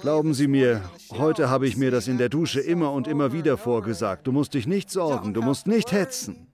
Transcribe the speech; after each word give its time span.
Glauben 0.00 0.32
Sie 0.32 0.46
mir, 0.46 0.88
heute 1.10 1.50
habe 1.50 1.66
ich 1.66 1.76
mir 1.76 1.90
das 1.90 2.06
in 2.06 2.18
der 2.18 2.28
Dusche 2.28 2.60
immer 2.60 2.92
und 2.92 3.08
immer 3.08 3.32
wieder 3.32 3.58
vorgesagt. 3.58 4.26
Du 4.26 4.32
musst 4.32 4.54
dich 4.54 4.66
nicht 4.66 4.90
sorgen, 4.90 5.34
du 5.34 5.42
musst 5.42 5.66
nicht 5.66 5.90
hetzen. 5.90 6.46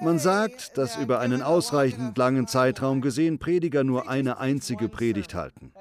Man 0.00 0.18
sagt, 0.18 0.76
dass 0.76 0.96
über 0.96 1.20
einen 1.20 1.42
ausreichend 1.42 2.18
langen 2.18 2.46
Zeitraum 2.46 3.00
gesehen 3.00 3.38
Prediger 3.38 3.84
nur 3.84 4.08
eine 4.08 4.38
einzige 4.38 4.88
Predigt 4.88 5.34
halten. 5.34 5.72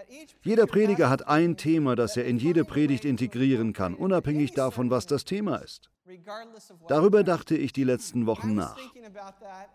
Jeder 0.42 0.68
Prediger 0.68 1.10
hat 1.10 1.28
ein 1.28 1.58
Thema, 1.58 1.96
das 1.96 2.16
er 2.18 2.26
in 2.26 2.38
jede 2.38 2.64
Predigt 2.64 3.06
integrieren 3.06 3.74
kann, 3.74 3.96
unabhängig 3.96 4.54
davon, 4.54 4.90
was 4.90 5.08
das 5.08 5.26
Thema 5.26 5.58
ist. 5.58 5.90
Darüber 6.88 7.24
dachte 7.24 7.56
ich 7.56 7.72
die 7.72 7.84
letzten 7.84 8.26
Wochen 8.26 8.56
nach. 8.56 8.78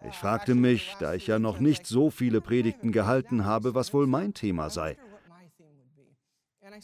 Ich 0.06 0.14
fragte 0.16 0.54
mich, 0.54 0.94
da 1.00 1.14
ich 1.14 1.26
ja 1.26 1.38
noch 1.38 1.58
nicht 1.58 1.86
so 1.86 2.10
viele 2.10 2.40
Predigten 2.40 2.92
gehalten 2.92 3.44
habe, 3.44 3.74
was 3.74 3.94
wohl 3.94 4.06
mein 4.06 4.34
Thema 4.34 4.68
sei. 4.68 4.98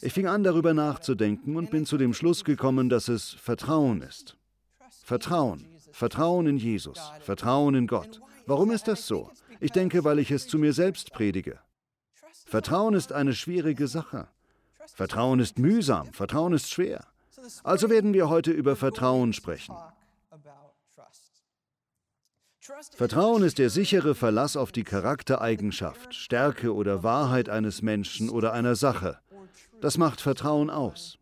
Ich 0.01 0.13
fing 0.13 0.27
an 0.27 0.43
darüber 0.43 0.73
nachzudenken 0.73 1.55
und 1.57 1.69
bin 1.69 1.85
zu 1.85 1.97
dem 1.97 2.13
Schluss 2.13 2.43
gekommen, 2.43 2.89
dass 2.89 3.07
es 3.07 3.33
Vertrauen 3.33 4.01
ist. 4.01 4.35
Vertrauen. 5.03 5.67
Vertrauen 5.91 6.47
in 6.47 6.57
Jesus, 6.57 6.99
Vertrauen 7.21 7.75
in 7.75 7.87
Gott. 7.87 8.21
Warum 8.47 8.71
ist 8.71 8.87
das 8.87 9.07
so? 9.07 9.29
Ich 9.59 9.71
denke, 9.71 10.03
weil 10.03 10.19
ich 10.19 10.31
es 10.31 10.47
zu 10.47 10.57
mir 10.57 10.73
selbst 10.73 11.13
predige. 11.13 11.59
Vertrauen 12.45 12.95
ist 12.95 13.13
eine 13.13 13.33
schwierige 13.33 13.87
Sache. 13.87 14.27
Vertrauen 14.87 15.39
ist 15.39 15.57
mühsam, 15.57 16.11
Vertrauen 16.13 16.53
ist 16.53 16.69
schwer. 16.69 17.05
Also 17.63 17.89
werden 17.89 18.13
wir 18.13 18.29
heute 18.29 18.51
über 18.51 18.75
Vertrauen 18.75 19.33
sprechen. 19.33 19.75
Vertrauen 22.95 23.43
ist 23.43 23.59
der 23.59 23.69
sichere 23.69 24.15
Verlass 24.15 24.57
auf 24.57 24.71
die 24.71 24.83
Charaktereigenschaft, 24.83 26.15
Stärke 26.15 26.73
oder 26.73 27.03
Wahrheit 27.03 27.47
eines 27.47 27.81
Menschen 27.81 28.29
oder 28.29 28.53
einer 28.53 28.75
Sache. 28.75 29.19
Das 29.81 29.97
macht 29.97 30.21
Vertrauen 30.21 30.69
aus. 30.69 31.19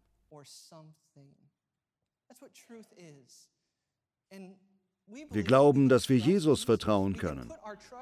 Wir 5.30 5.44
glauben, 5.44 5.90
dass 5.90 6.10
wir 6.10 6.18
Jesus 6.18 6.64
vertrauen 6.64 7.18
können. 7.18 7.52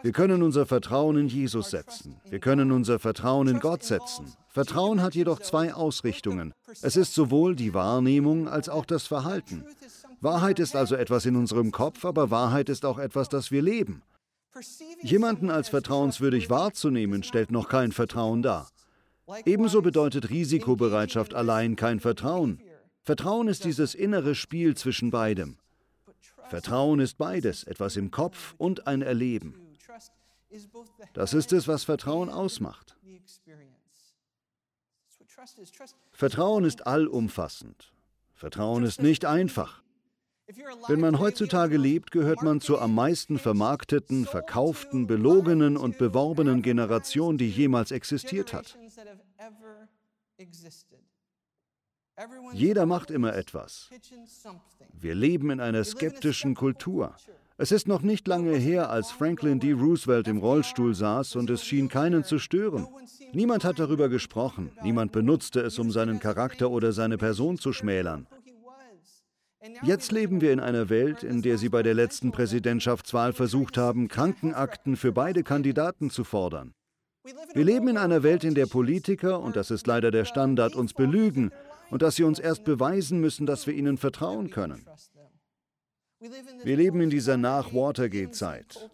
Wir 0.02 0.12
können 0.12 0.44
unser 0.44 0.66
Vertrauen 0.66 1.18
in 1.18 1.28
Jesus 1.28 1.70
setzen. 1.70 2.20
Wir 2.30 2.40
können 2.40 2.72
unser 2.72 3.00
Vertrauen 3.00 3.48
in 3.48 3.60
Gott 3.60 3.84
setzen. 3.84 4.34
Vertrauen 4.50 5.02
hat 5.02 5.16
jedoch 5.16 5.40
zwei 5.40 5.74
Ausrichtungen. 5.74 6.54
Es 6.82 6.96
ist 6.96 7.14
sowohl 7.14 7.56
die 7.56 7.74
Wahrnehmung 7.74 8.48
als 8.48 8.70
auch 8.70 8.86
das 8.86 9.08
Verhalten. 9.08 9.66
Wahrheit 10.20 10.60
ist 10.60 10.76
also 10.76 10.96
etwas 10.96 11.26
in 11.26 11.36
unserem 11.36 11.72
Kopf, 11.72 12.06
aber 12.06 12.30
Wahrheit 12.30 12.70
ist 12.70 12.86
auch 12.86 13.00
etwas, 13.00 13.30
das 13.30 13.52
wir 13.52 13.62
leben. 13.62 14.04
Jemanden 15.02 15.50
als 15.50 15.70
vertrauenswürdig 15.70 16.50
wahrzunehmen, 16.50 17.24
stellt 17.24 17.52
noch 17.52 17.70
kein 17.70 17.92
Vertrauen 17.92 18.42
dar. 18.42 18.70
Ebenso 19.46 19.82
bedeutet 19.82 20.30
Risikobereitschaft 20.30 21.34
allein 21.34 21.76
kein 21.76 22.00
Vertrauen. 22.00 22.60
Vertrauen 23.04 23.48
ist 23.48 23.64
dieses 23.64 23.96
innere 23.96 24.36
Spiel 24.36 24.76
zwischen 24.76 25.10
beidem. 25.10 25.58
Vertrauen 26.52 27.00
ist 27.00 27.18
beides, 27.18 27.64
etwas 27.64 27.96
im 27.96 28.12
Kopf 28.12 28.56
und 28.58 28.86
ein 28.86 29.02
Erleben. 29.02 29.56
Das 31.14 31.34
ist 31.34 31.54
es, 31.54 31.70
was 31.70 31.86
Vertrauen 31.86 32.30
ausmacht. 32.30 32.98
Vertrauen 36.12 36.66
ist 36.66 36.86
allumfassend. 36.86 37.94
Vertrauen 38.34 38.84
ist 38.84 39.02
nicht 39.02 39.24
einfach. 39.24 39.82
Wenn 40.90 41.00
man 41.00 41.20
heutzutage 41.20 41.78
lebt, 41.78 42.12
gehört 42.12 42.44
man 42.44 42.60
zur 42.60 42.82
am 42.82 42.96
meisten 42.96 43.40
vermarkteten, 43.40 44.26
verkauften, 44.26 45.08
belogenen 45.08 45.78
und 45.78 45.98
beworbenen 45.98 46.62
Generation, 46.62 47.38
die 47.38 47.50
jemals 47.50 47.92
existiert 47.92 48.52
hat. 48.52 48.78
Jeder 52.54 52.86
macht 52.86 53.12
immer 53.12 53.36
etwas. 53.36 53.90
Wir 55.00 55.16
leben 55.16 55.50
in 55.50 55.60
einer 55.60 55.84
skeptischen 55.84 56.56
Kultur. 56.56 57.16
Es 57.58 57.72
ist 57.72 57.88
noch 57.88 58.02
nicht 58.02 58.28
lange 58.28 58.56
her, 58.56 58.90
als 58.90 59.12
Franklin 59.12 59.60
D. 59.60 59.74
Roosevelt 59.74 60.28
im 60.28 60.38
Rollstuhl 60.38 60.96
saß 60.96 61.36
und 61.36 61.50
es 61.50 61.64
schien 61.64 61.90
keinen 61.90 62.24
zu 62.24 62.40
stören. 62.40 62.88
Niemand 63.34 63.64
hat 63.64 63.78
darüber 63.78 64.10
gesprochen, 64.10 64.72
niemand 64.84 65.12
benutzte 65.12 65.62
es, 65.62 65.78
um 65.78 65.92
seinen 65.92 66.20
Charakter 66.20 66.72
oder 66.72 66.92
seine 66.92 67.18
Person 67.18 67.60
zu 67.60 67.72
schmälern. 67.72 68.28
Jetzt 69.84 70.12
leben 70.12 70.42
wir 70.42 70.54
in 70.54 70.60
einer 70.60 70.90
Welt, 70.90 71.22
in 71.22 71.44
der 71.44 71.60
sie 71.60 71.70
bei 71.70 71.84
der 71.84 71.94
letzten 71.94 72.32
Präsidentschaftswahl 72.32 73.32
versucht 73.32 73.78
haben, 73.78 74.08
Krankenakten 74.08 74.98
für 74.98 75.12
beide 75.12 75.44
Kandidaten 75.44 76.10
zu 76.10 76.24
fordern. 76.24 76.74
Wir 77.54 77.64
leben 77.64 77.88
in 77.88 77.98
einer 77.98 78.24
Welt, 78.24 78.44
in 78.44 78.56
der 78.56 78.66
Politiker, 78.66 79.40
und 79.40 79.56
das 79.56 79.70
ist 79.70 79.86
leider 79.86 80.10
der 80.10 80.26
Standard, 80.26 80.76
uns 80.76 80.94
belügen 80.94 81.52
und 81.92 82.02
dass 82.02 82.16
sie 82.16 82.24
uns 82.24 82.40
erst 82.40 82.64
beweisen 82.64 83.20
müssen, 83.20 83.46
dass 83.46 83.68
wir 83.68 83.74
ihnen 83.74 83.98
vertrauen 83.98 84.50
können. 84.50 84.86
Wir 86.64 86.78
leben 86.78 87.02
in 87.02 87.10
dieser 87.10 87.38
Nach-Watergate-Zeit, 87.38 88.90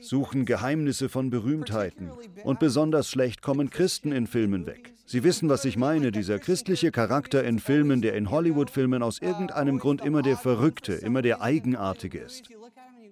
suchen 0.00 0.44
Geheimnisse 0.44 1.08
von 1.08 1.30
Berühmtheiten 1.30 2.10
und 2.44 2.60
besonders 2.60 3.08
schlecht 3.08 3.42
kommen 3.42 3.70
Christen 3.70 4.12
in 4.12 4.26
Filmen 4.26 4.66
weg. 4.66 4.92
Sie 5.06 5.24
wissen, 5.24 5.48
was 5.48 5.64
ich 5.64 5.76
meine, 5.76 6.12
dieser 6.12 6.38
christliche 6.38 6.92
Charakter 6.92 7.44
in 7.44 7.58
Filmen, 7.58 8.00
der 8.00 8.14
in 8.14 8.30
Hollywood-Filmen 8.30 9.02
aus 9.02 9.18
irgendeinem 9.18 9.78
Grund 9.78 10.04
immer 10.04 10.22
der 10.22 10.36
Verrückte, 10.36 10.94
immer 10.94 11.20
der 11.20 11.42
Eigenartige 11.42 12.20
ist. 12.20 12.48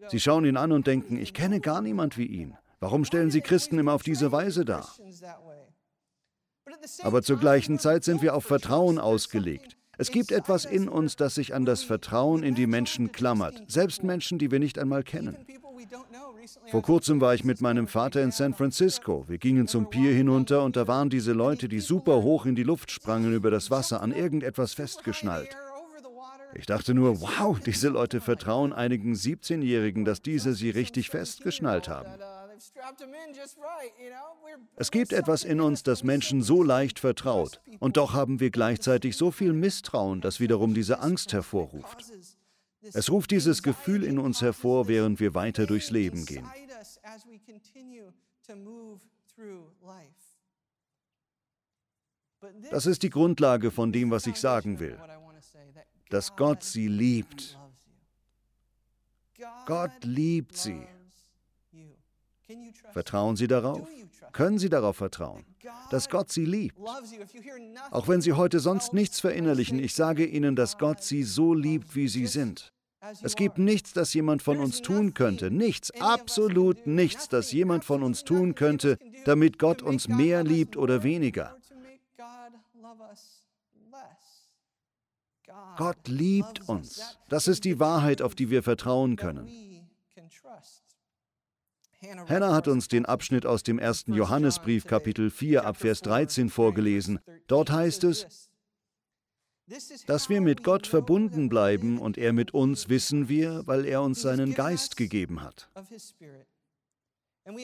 Sie 0.08 0.20
schauen 0.20 0.44
ihn 0.44 0.56
an 0.56 0.72
und 0.72 0.86
denken, 0.86 1.18
ich 1.18 1.34
kenne 1.34 1.60
gar 1.60 1.82
niemand 1.82 2.16
wie 2.16 2.26
ihn. 2.26 2.56
Warum 2.80 3.04
stellen 3.04 3.30
Sie 3.30 3.40
Christen 3.40 3.78
immer 3.78 3.92
auf 3.92 4.02
diese 4.02 4.32
Weise 4.32 4.64
dar? 4.64 4.88
Aber 7.02 7.22
zur 7.22 7.38
gleichen 7.38 7.78
Zeit 7.78 8.04
sind 8.04 8.22
wir 8.22 8.34
auf 8.34 8.44
Vertrauen 8.44 8.98
ausgelegt. 8.98 9.76
Es 9.98 10.10
gibt 10.10 10.32
etwas 10.32 10.64
in 10.64 10.88
uns, 10.88 11.16
das 11.16 11.34
sich 11.34 11.54
an 11.54 11.64
das 11.64 11.82
Vertrauen 11.82 12.42
in 12.42 12.54
die 12.54 12.66
Menschen 12.66 13.12
klammert, 13.12 13.62
selbst 13.68 14.02
Menschen, 14.02 14.38
die 14.38 14.50
wir 14.50 14.58
nicht 14.58 14.78
einmal 14.78 15.02
kennen. 15.02 15.36
Vor 16.70 16.82
kurzem 16.82 17.20
war 17.20 17.34
ich 17.34 17.44
mit 17.44 17.60
meinem 17.60 17.86
Vater 17.86 18.22
in 18.22 18.30
San 18.30 18.54
Francisco. 18.54 19.24
Wir 19.28 19.38
gingen 19.38 19.68
zum 19.68 19.90
Pier 19.90 20.12
hinunter 20.12 20.64
und 20.64 20.76
da 20.76 20.88
waren 20.88 21.10
diese 21.10 21.32
Leute, 21.32 21.68
die 21.68 21.80
super 21.80 22.22
hoch 22.22 22.46
in 22.46 22.56
die 22.56 22.62
Luft 22.62 22.90
sprangen 22.90 23.32
über 23.32 23.50
das 23.50 23.70
Wasser, 23.70 24.00
an 24.00 24.12
irgendetwas 24.12 24.74
festgeschnallt. 24.74 25.56
Ich 26.54 26.66
dachte 26.66 26.94
nur, 26.94 27.20
wow, 27.20 27.58
diese 27.58 27.88
Leute 27.88 28.20
vertrauen 28.20 28.72
einigen 28.72 29.14
17-Jährigen, 29.14 30.04
dass 30.04 30.20
diese 30.20 30.52
sie 30.54 30.70
richtig 30.70 31.10
festgeschnallt 31.10 31.88
haben. 31.88 32.10
Es 34.76 34.90
gibt 34.90 35.12
etwas 35.12 35.44
in 35.44 35.60
uns, 35.60 35.82
das 35.82 36.02
Menschen 36.02 36.42
so 36.42 36.62
leicht 36.62 36.98
vertraut, 36.98 37.60
und 37.80 37.96
doch 37.96 38.12
haben 38.12 38.40
wir 38.40 38.50
gleichzeitig 38.50 39.16
so 39.16 39.30
viel 39.30 39.52
Misstrauen, 39.52 40.20
das 40.20 40.40
wiederum 40.40 40.74
diese 40.74 41.00
Angst 41.00 41.32
hervorruft. 41.32 42.04
Es 42.82 43.10
ruft 43.10 43.30
dieses 43.30 43.62
Gefühl 43.62 44.04
in 44.04 44.18
uns 44.18 44.42
hervor, 44.42 44.88
während 44.88 45.20
wir 45.20 45.34
weiter 45.34 45.66
durchs 45.66 45.90
Leben 45.90 46.26
gehen. 46.26 46.46
Das 52.70 52.86
ist 52.86 53.02
die 53.02 53.10
Grundlage 53.10 53.70
von 53.70 53.92
dem, 53.92 54.10
was 54.10 54.26
ich 54.26 54.36
sagen 54.36 54.80
will, 54.80 54.98
dass 56.10 56.34
Gott 56.36 56.62
sie 56.64 56.88
liebt. 56.88 57.58
Gott 59.66 60.04
liebt 60.04 60.56
sie. 60.56 60.86
Vertrauen 62.92 63.36
Sie 63.36 63.46
darauf? 63.46 63.88
Können 64.32 64.58
Sie 64.58 64.68
darauf 64.68 64.96
vertrauen, 64.96 65.44
dass 65.90 66.08
Gott 66.08 66.30
Sie 66.30 66.44
liebt? 66.44 66.78
Auch 67.90 68.08
wenn 68.08 68.20
Sie 68.20 68.32
heute 68.32 68.60
sonst 68.60 68.92
nichts 68.92 69.20
verinnerlichen, 69.20 69.78
ich 69.78 69.94
sage 69.94 70.24
Ihnen, 70.24 70.56
dass 70.56 70.78
Gott 70.78 71.02
Sie 71.02 71.22
so 71.22 71.54
liebt, 71.54 71.94
wie 71.94 72.08
Sie 72.08 72.26
sind. 72.26 72.72
Es 73.22 73.34
gibt 73.34 73.58
nichts, 73.58 73.92
das 73.92 74.14
jemand 74.14 74.42
von 74.42 74.58
uns 74.58 74.80
tun 74.80 75.12
könnte, 75.12 75.50
nichts, 75.50 75.90
absolut 76.00 76.86
nichts, 76.86 77.28
das 77.28 77.50
jemand 77.50 77.84
von 77.84 78.02
uns 78.02 78.22
tun 78.22 78.54
könnte, 78.54 78.96
damit 79.24 79.58
Gott 79.58 79.82
uns 79.82 80.06
mehr 80.06 80.44
liebt 80.44 80.76
oder 80.76 81.02
weniger. 81.02 81.56
Gott 85.76 86.08
liebt 86.08 86.68
uns. 86.68 87.18
Das 87.28 87.48
ist 87.48 87.64
die 87.64 87.80
Wahrheit, 87.80 88.22
auf 88.22 88.34
die 88.34 88.50
wir 88.50 88.62
vertrauen 88.62 89.16
können. 89.16 89.71
Hannah 92.28 92.54
hat 92.54 92.66
uns 92.66 92.88
den 92.88 93.06
Abschnitt 93.06 93.46
aus 93.46 93.62
dem 93.62 93.78
ersten 93.78 94.12
Johannesbrief 94.12 94.86
Kapitel 94.86 95.30
4 95.30 95.64
ab 95.64 95.76
Vers 95.76 96.00
13 96.00 96.50
vorgelesen. 96.50 97.20
Dort 97.46 97.70
heißt 97.70 98.04
es, 98.04 98.50
dass 100.06 100.28
wir 100.28 100.40
mit 100.40 100.64
Gott 100.64 100.88
verbunden 100.88 101.48
bleiben 101.48 101.98
und 101.98 102.18
er 102.18 102.32
mit 102.32 102.52
uns 102.52 102.88
wissen 102.88 103.28
wir, 103.28 103.62
weil 103.66 103.84
er 103.86 104.02
uns 104.02 104.20
seinen 104.20 104.54
Geist 104.54 104.96
gegeben 104.96 105.42
hat. 105.42 105.70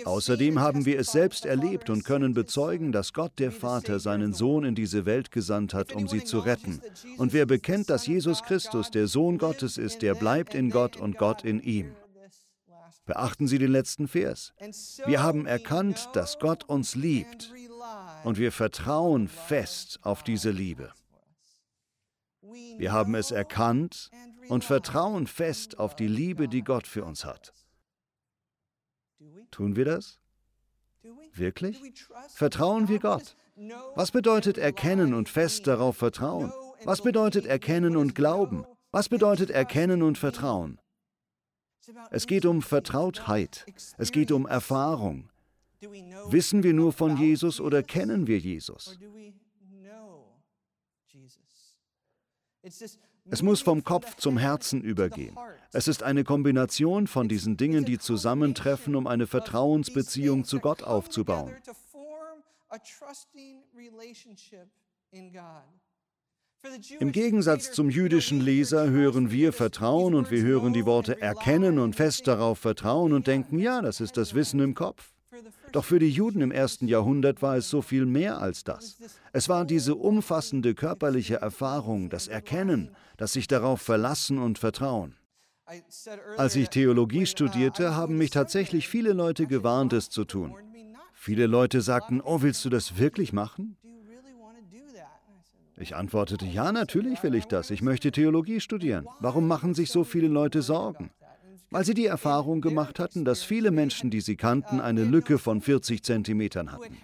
Außerdem 0.04 0.60
haben 0.60 0.86
wir 0.86 0.98
es 0.98 1.12
selbst 1.12 1.44
erlebt 1.44 1.90
und 1.90 2.04
können 2.04 2.34
bezeugen, 2.34 2.90
dass 2.90 3.12
Gott 3.12 3.38
der 3.38 3.52
Vater 3.52 4.00
seinen 4.00 4.34
Sohn 4.34 4.64
in 4.64 4.74
diese 4.74 5.04
Welt 5.04 5.30
gesandt 5.30 5.74
hat, 5.74 5.92
um 5.92 6.08
sie 6.08 6.24
zu 6.24 6.40
retten. 6.40 6.80
Und 7.16 7.32
wer 7.32 7.46
bekennt, 7.46 7.90
dass 7.90 8.06
Jesus 8.06 8.42
Christus 8.42 8.90
der 8.90 9.06
Sohn 9.06 9.38
Gottes 9.38 9.78
ist, 9.78 10.02
der 10.02 10.14
bleibt 10.14 10.54
in 10.54 10.70
Gott 10.70 10.96
und 10.96 11.16
Gott 11.16 11.44
in 11.44 11.60
ihm. 11.60 11.94
Beachten 13.08 13.48
Sie 13.48 13.58
den 13.58 13.72
letzten 13.72 14.06
Vers. 14.06 14.52
Wir 15.06 15.22
haben 15.22 15.46
erkannt, 15.46 16.10
dass 16.12 16.38
Gott 16.38 16.64
uns 16.64 16.94
liebt 16.94 17.50
und 18.22 18.36
wir 18.36 18.52
vertrauen 18.52 19.28
fest 19.28 19.98
auf 20.02 20.22
diese 20.22 20.50
Liebe. 20.50 20.92
Wir 22.76 22.92
haben 22.92 23.14
es 23.14 23.30
erkannt 23.30 24.10
und 24.50 24.62
vertrauen 24.62 25.26
fest 25.26 25.78
auf 25.78 25.96
die 25.96 26.06
Liebe, 26.06 26.48
die 26.48 26.60
Gott 26.60 26.86
für 26.86 27.02
uns 27.02 27.24
hat. 27.24 27.54
Tun 29.50 29.74
wir 29.74 29.86
das? 29.86 30.20
Wirklich? 31.32 31.80
Vertrauen 32.28 32.88
wir 32.88 32.98
Gott? 32.98 33.36
Was 33.94 34.10
bedeutet 34.10 34.58
erkennen 34.58 35.14
und 35.14 35.30
fest 35.30 35.66
darauf 35.66 35.96
vertrauen? 35.96 36.52
Was 36.84 37.00
bedeutet 37.00 37.46
erkennen 37.46 37.96
und 37.96 38.14
glauben? 38.14 38.66
Was 38.90 39.08
bedeutet 39.08 39.48
erkennen 39.48 40.02
und 40.02 40.18
vertrauen? 40.18 40.78
Es 42.10 42.26
geht 42.26 42.44
um 42.44 42.62
Vertrautheit. 42.62 43.66
Es 43.96 44.12
geht 44.12 44.32
um 44.32 44.46
Erfahrung. 44.46 45.28
Wissen 46.28 46.62
wir 46.62 46.74
nur 46.74 46.92
von 46.92 47.16
Jesus 47.16 47.60
oder 47.60 47.82
kennen 47.82 48.26
wir 48.26 48.38
Jesus? 48.38 48.98
Es 53.30 53.42
muss 53.42 53.60
vom 53.60 53.84
Kopf 53.84 54.16
zum 54.16 54.38
Herzen 54.38 54.82
übergehen. 54.82 55.36
Es 55.72 55.86
ist 55.86 56.02
eine 56.02 56.24
Kombination 56.24 57.06
von 57.06 57.28
diesen 57.28 57.56
Dingen, 57.56 57.84
die 57.84 57.98
zusammentreffen, 57.98 58.96
um 58.96 59.06
eine 59.06 59.26
Vertrauensbeziehung 59.26 60.44
zu 60.44 60.60
Gott 60.60 60.82
aufzubauen. 60.82 61.54
Im 66.98 67.12
Gegensatz 67.12 67.72
zum 67.72 67.88
jüdischen 67.88 68.40
Leser 68.40 68.90
hören 68.90 69.30
wir 69.30 69.52
Vertrauen 69.52 70.14
und 70.14 70.30
wir 70.30 70.42
hören 70.42 70.72
die 70.72 70.86
Worte 70.86 71.20
erkennen 71.20 71.78
und 71.78 71.94
fest 71.94 72.26
darauf 72.26 72.58
vertrauen 72.58 73.12
und 73.12 73.26
denken, 73.26 73.58
ja, 73.58 73.80
das 73.80 74.00
ist 74.00 74.16
das 74.16 74.34
Wissen 74.34 74.60
im 74.60 74.74
Kopf. 74.74 75.12
Doch 75.72 75.84
für 75.84 75.98
die 75.98 76.10
Juden 76.10 76.40
im 76.40 76.50
ersten 76.50 76.88
Jahrhundert 76.88 77.42
war 77.42 77.56
es 77.56 77.70
so 77.70 77.80
viel 77.80 78.06
mehr 78.06 78.40
als 78.40 78.64
das. 78.64 78.98
Es 79.32 79.48
war 79.48 79.64
diese 79.64 79.94
umfassende 79.94 80.74
körperliche 80.74 81.36
Erfahrung, 81.36 82.10
das 82.10 82.26
Erkennen, 82.26 82.90
das 83.16 83.34
sich 83.34 83.46
darauf 83.46 83.80
verlassen 83.80 84.38
und 84.38 84.58
vertrauen. 84.58 85.14
Als 86.36 86.56
ich 86.56 86.70
Theologie 86.70 87.26
studierte, 87.26 87.94
haben 87.94 88.16
mich 88.16 88.30
tatsächlich 88.30 88.88
viele 88.88 89.12
Leute 89.12 89.46
gewarnt, 89.46 89.92
es 89.92 90.08
zu 90.08 90.24
tun. 90.24 90.54
Viele 91.12 91.46
Leute 91.46 91.82
sagten, 91.82 92.20
oh, 92.20 92.42
willst 92.42 92.64
du 92.64 92.70
das 92.70 92.98
wirklich 92.98 93.32
machen? 93.32 93.76
Ich 95.80 95.94
antwortete, 95.94 96.44
ja, 96.44 96.72
natürlich 96.72 97.22
will 97.22 97.34
ich 97.34 97.44
das. 97.44 97.70
Ich 97.70 97.82
möchte 97.82 98.10
Theologie 98.10 98.60
studieren. 98.60 99.06
Warum 99.20 99.46
machen 99.46 99.74
sich 99.74 99.90
so 99.90 100.02
viele 100.02 100.28
Leute 100.28 100.60
Sorgen? 100.62 101.10
Weil 101.70 101.84
sie 101.84 101.94
die 101.94 102.06
Erfahrung 102.06 102.60
gemacht 102.60 102.98
hatten, 102.98 103.24
dass 103.24 103.42
viele 103.42 103.70
Menschen, 103.70 104.10
die 104.10 104.20
sie 104.20 104.36
kannten, 104.36 104.80
eine 104.80 105.04
Lücke 105.04 105.38
von 105.38 105.60
40 105.60 106.02
Zentimetern 106.02 106.72
hatten. 106.72 106.96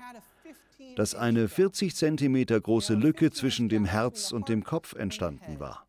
Dass 0.97 1.15
eine 1.15 1.49
40 1.49 1.95
Zentimeter 1.95 2.61
große 2.61 2.95
Lücke 2.95 3.31
zwischen 3.31 3.69
dem 3.69 3.85
Herz 3.85 4.33
und 4.33 4.49
dem 4.49 4.65
Kopf 4.65 4.95
entstanden 4.95 5.61
war. 5.61 5.87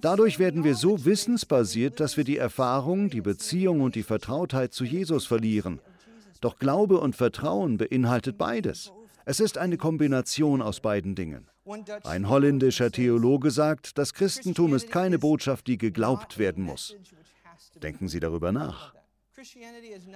Dadurch 0.00 0.38
werden 0.38 0.62
wir 0.62 0.76
so 0.76 1.04
wissensbasiert, 1.04 2.00
dass 2.00 2.16
wir 2.16 2.24
die 2.24 2.38
Erfahrung, 2.38 3.10
die 3.10 3.20
Beziehung 3.20 3.80
und 3.80 3.94
die 3.94 4.04
Vertrautheit 4.04 4.72
zu 4.72 4.84
Jesus 4.84 5.26
verlieren. 5.26 5.80
Doch 6.40 6.58
Glaube 6.58 7.00
und 7.00 7.16
Vertrauen 7.16 7.76
beinhaltet 7.76 8.38
beides. 8.38 8.92
Es 9.26 9.40
ist 9.40 9.58
eine 9.58 9.76
Kombination 9.76 10.60
aus 10.60 10.80
beiden 10.80 11.14
Dingen. 11.14 11.48
Ein 12.04 12.28
holländischer 12.28 12.90
Theologe 12.90 13.50
sagt, 13.50 13.96
das 13.96 14.12
Christentum 14.12 14.74
ist 14.74 14.90
keine 14.90 15.18
Botschaft, 15.18 15.66
die 15.66 15.78
geglaubt 15.78 16.38
werden 16.38 16.62
muss. 16.62 16.94
Denken 17.82 18.08
Sie 18.08 18.20
darüber 18.20 18.52
nach. 18.52 18.94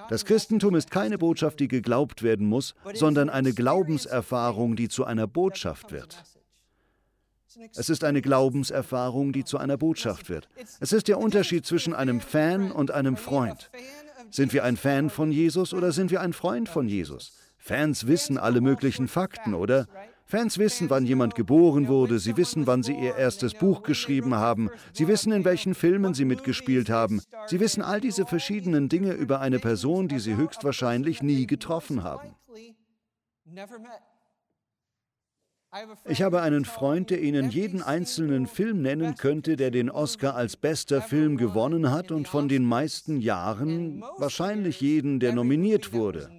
Das 0.09 0.25
Christentum 0.25 0.75
ist 0.75 0.91
keine 0.91 1.19
Botschaft, 1.19 1.61
die 1.61 1.69
geglaubt 1.69 2.23
werden 2.23 2.47
muss, 2.47 2.75
sondern 2.95 3.31
eine 3.31 3.53
Glaubenserfahrung, 3.53 4.77
die 4.77 4.89
zu 4.89 5.05
einer 5.05 5.27
Botschaft 5.27 5.93
wird. 5.93 6.23
Es 7.75 7.89
ist 7.89 8.05
eine 8.05 8.23
Glaubenserfahrung, 8.23 9.33
die 9.33 9.45
zu 9.45 9.59
einer 9.59 9.77
Botschaft 9.77 10.29
wird. 10.29 10.49
Es 10.81 10.93
ist 10.93 11.09
der 11.09 11.19
Unterschied 11.19 11.67
zwischen 11.67 11.95
einem 11.95 12.21
Fan 12.21 12.71
und 12.71 12.91
einem 12.91 13.17
Freund. 13.17 13.71
Sind 14.31 14.53
wir 14.53 14.65
ein 14.65 14.77
Fan 14.77 15.11
von 15.11 15.33
Jesus 15.33 15.73
oder 15.73 15.93
sind 15.93 16.11
wir 16.11 16.21
ein 16.21 16.33
Freund 16.33 16.69
von 16.69 16.89
Jesus? 16.89 17.33
Fans 17.59 18.07
wissen 18.07 18.39
alle 18.39 18.61
möglichen 18.61 19.09
Fakten, 19.09 19.55
oder? 19.55 19.87
Fans 20.25 20.59
wissen, 20.59 20.91
wann 20.91 21.07
jemand 21.07 21.35
geboren 21.35 21.89
wurde, 21.89 22.19
sie 22.19 22.37
wissen, 22.37 22.67
wann 22.67 22.83
sie 22.83 22.93
ihr 22.93 23.17
erstes 23.17 23.55
Buch 23.55 23.83
geschrieben 23.83 24.35
haben, 24.35 24.69
sie 24.93 25.09
wissen, 25.09 25.33
in 25.33 25.45
welchen 25.45 25.75
Filmen 25.75 26.13
sie 26.13 26.27
mitgespielt 26.27 26.91
haben, 26.91 27.23
sie 27.47 27.61
wissen 27.61 27.83
all 27.83 28.01
diese 28.01 28.27
verschiedenen 28.27 28.91
Dinge 28.91 29.13
über 29.13 29.41
eine 29.41 29.59
Person, 29.59 30.07
die 30.07 30.19
sie 30.19 30.37
höchstwahrscheinlich 30.37 31.23
nie 31.23 31.47
getroffen 31.47 32.03
haben. 32.03 32.35
Ich 36.07 36.23
habe 36.23 36.41
einen 36.41 36.65
Freund, 36.65 37.11
der 37.11 37.21
Ihnen 37.21 37.51
jeden 37.51 37.83
einzelnen 37.83 38.47
Film 38.47 38.81
nennen 38.81 39.17
könnte, 39.17 39.57
der 39.57 39.71
den 39.71 39.91
Oscar 39.91 40.35
als 40.35 40.57
bester 40.57 41.03
Film 41.03 41.37
gewonnen 41.37 41.91
hat 41.91 42.11
und 42.11 42.27
von 42.27 42.49
den 42.49 42.65
meisten 42.65 43.21
Jahren 43.21 44.03
wahrscheinlich 44.17 44.81
jeden, 44.81 45.21
der 45.21 45.35
nominiert 45.35 45.93
wurde. 45.93 46.31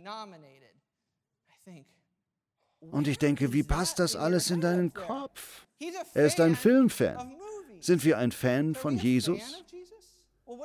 Und 2.91 3.07
ich 3.07 3.17
denke, 3.17 3.53
wie 3.53 3.63
passt 3.63 3.99
das 3.99 4.15
alles 4.15 4.49
in 4.49 4.61
deinen 4.61 4.93
Kopf? 4.93 5.65
Er 6.13 6.25
ist 6.25 6.39
ein 6.39 6.55
Filmfan. 6.55 7.33
Sind 7.79 8.03
wir 8.03 8.17
ein 8.17 8.31
Fan 8.31 8.75
von 8.75 8.97
Jesus? 8.97 9.63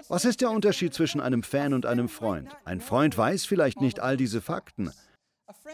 Was 0.09 0.25
ist 0.25 0.41
der 0.41 0.51
Unterschied 0.51 0.95
zwischen 0.95 1.21
einem 1.21 1.43
Fan 1.43 1.75
und 1.75 1.87
einem 1.87 2.09
Freund? 2.09 2.51
Ein 2.65 2.81
Freund 2.81 3.17
weiß 3.17 3.45
vielleicht 3.45 3.81
nicht 3.81 4.01
all 4.01 4.17
diese 4.17 4.41
Fakten. 4.41 4.91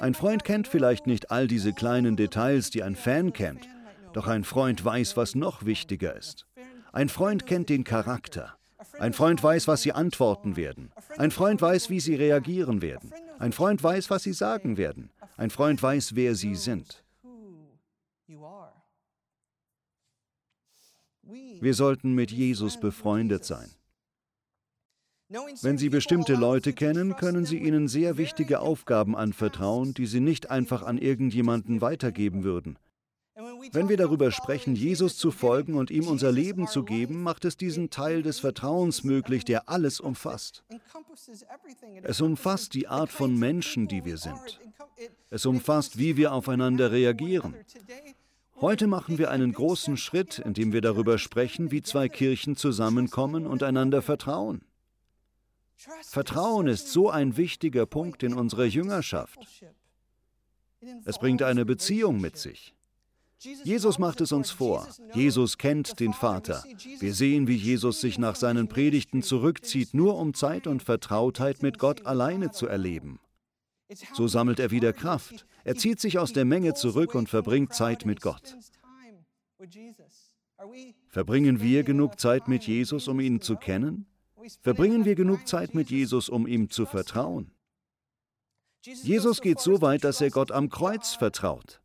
Ein 0.01 0.15
Freund 0.15 0.45
kennt 0.45 0.69
vielleicht 0.69 1.07
nicht 1.07 1.31
all 1.31 1.47
diese 1.47 1.73
kleinen 1.73 2.17
Details, 2.17 2.71
die 2.71 2.83
ein 2.83 2.97
Fan 2.97 3.33
kennt. 3.33 3.69
Doch 4.13 4.27
ein 4.27 4.45
Freund 4.45 4.85
weiß, 4.85 5.17
was 5.17 5.35
noch 5.35 5.65
wichtiger 5.65 6.17
ist. 6.17 6.47
Ein 6.93 7.09
Freund 7.09 7.47
kennt 7.47 7.69
den 7.69 7.85
Charakter. 7.85 8.60
Ein 8.99 9.13
Freund 9.13 9.43
weiß, 9.43 9.69
was 9.69 9.83
sie 9.83 9.93
antworten 9.93 10.57
werden. 10.57 10.93
Ein 11.17 11.31
Freund 11.31 11.61
weiß, 11.61 11.91
wie 11.91 12.01
sie 12.01 12.15
reagieren 12.15 12.83
werden. 12.83 13.13
Ein 13.39 13.53
Freund 13.53 13.83
weiß, 13.83 14.11
was 14.11 14.23
sie 14.23 14.33
sagen 14.33 14.77
werden. 14.77 15.11
Ein 15.37 15.51
Freund 15.51 15.83
weiß, 15.83 16.15
wer 16.15 16.35
sie 16.35 16.55
sind. 16.55 17.05
Wir 21.61 21.75
sollten 21.75 22.15
mit 22.15 22.31
Jesus 22.31 22.81
befreundet 22.81 23.45
sein. 23.45 23.71
Wenn 25.63 25.79
Sie 25.79 25.91
bestimmte 25.91 26.35
Leute 26.35 26.73
kennen, 26.73 27.15
können 27.17 27.45
Sie 27.47 27.59
ihnen 27.59 27.87
sehr 27.87 28.17
wichtige 28.17 28.59
Aufgaben 28.59 29.15
anvertrauen, 29.15 29.95
die 29.95 30.07
Sie 30.07 30.19
nicht 30.19 30.51
einfach 30.51 30.83
an 30.83 30.99
irgendjemanden 30.99 31.81
weitergeben 31.81 32.43
würden. 32.43 32.79
Wenn 33.73 33.89
wir 33.89 33.97
darüber 33.97 34.31
sprechen, 34.31 34.75
Jesus 34.75 35.17
zu 35.17 35.31
folgen 35.31 35.75
und 35.75 35.91
ihm 35.91 36.07
unser 36.07 36.33
Leben 36.33 36.67
zu 36.67 36.85
geben, 36.85 37.23
macht 37.23 37.45
es 37.45 37.57
diesen 37.57 37.91
Teil 37.91 38.23
des 38.23 38.41
Vertrauens 38.41 39.05
möglich, 39.05 39.45
der 39.45 39.69
alles 39.69 40.01
umfasst. 40.01 40.65
Es 42.03 42.21
umfasst 42.21 42.75
die 42.75 42.89
Art 42.89 43.11
von 43.11 43.39
Menschen, 43.39 43.89
die 43.89 44.05
wir 44.05 44.19
sind. 44.19 44.61
Es 45.31 45.47
umfasst, 45.47 45.99
wie 45.99 46.17
wir 46.17 46.33
aufeinander 46.33 46.91
reagieren. 46.91 47.55
Heute 48.61 48.87
machen 48.87 49.17
wir 49.19 49.31
einen 49.31 49.53
großen 49.53 49.97
Schritt, 49.97 50.39
indem 50.39 50.73
wir 50.73 50.83
darüber 50.83 51.19
sprechen, 51.19 51.71
wie 51.71 51.83
zwei 51.83 52.09
Kirchen 52.09 52.57
zusammenkommen 52.57 53.47
und 53.47 53.63
einander 53.63 54.03
vertrauen. 54.03 54.63
Vertrauen 56.03 56.67
ist 56.67 56.89
so 56.89 57.09
ein 57.09 57.39
wichtiger 57.39 57.87
Punkt 57.87 58.23
in 58.23 58.35
unserer 58.35 58.67
Jüngerschaft. 58.67 59.39
Es 61.05 61.19
bringt 61.19 61.43
eine 61.43 61.65
Beziehung 61.65 62.21
mit 62.21 62.37
sich. 62.37 62.75
Jesus 63.43 63.99
macht 63.99 64.21
es 64.21 64.33
uns 64.33 64.51
vor. 64.51 64.87
Jesus 65.15 65.57
kennt 65.57 65.99
den 65.99 66.13
Vater. 66.13 66.63
Wir 66.99 67.15
sehen, 67.15 67.49
wie 67.49 67.57
Jesus 67.57 68.01
sich 68.01 68.19
nach 68.19 68.37
seinen 68.37 68.69
Predigten 68.69 69.23
zurückzieht, 69.23 69.95
nur 69.95 70.19
um 70.19 70.35
Zeit 70.35 70.67
und 70.67 70.83
Vertrautheit 70.83 71.63
mit 71.63 71.79
Gott 71.79 72.05
alleine 72.05 72.51
zu 72.51 72.67
erleben. 72.67 73.19
So 74.13 74.29
sammelt 74.29 74.61
er 74.61 74.71
wieder 74.71 74.93
Kraft. 74.93 75.47
Er 75.65 75.75
zieht 75.77 76.01
sich 76.01 76.19
aus 76.19 76.33
der 76.33 76.45
Menge 76.45 76.75
zurück 76.75 77.15
und 77.15 77.29
verbringt 77.29 77.75
Zeit 77.75 78.05
mit 78.05 78.21
Gott. 78.21 78.57
Verbringen 81.09 81.61
wir 81.61 81.83
genug 81.83 82.21
Zeit 82.21 82.47
mit 82.47 82.65
Jesus, 82.65 83.09
um 83.09 83.21
ihn 83.21 83.41
zu 83.41 83.57
kennen? 83.57 84.07
Verbringen 84.61 85.05
wir 85.05 85.15
genug 85.15 85.49
Zeit 85.49 85.75
mit 85.75 85.91
Jesus, 85.91 86.29
um 86.29 86.47
ihm 86.47 86.71
zu 86.71 86.87
vertrauen? 86.87 87.51
Jesus 88.83 89.41
geht 89.41 89.61
so 89.61 89.81
weit, 89.81 90.05
dass 90.05 90.21
er 90.21 90.31
Gott 90.31 90.53
am 90.53 90.69
Kreuz 90.71 91.15
vertraut. 91.15 91.81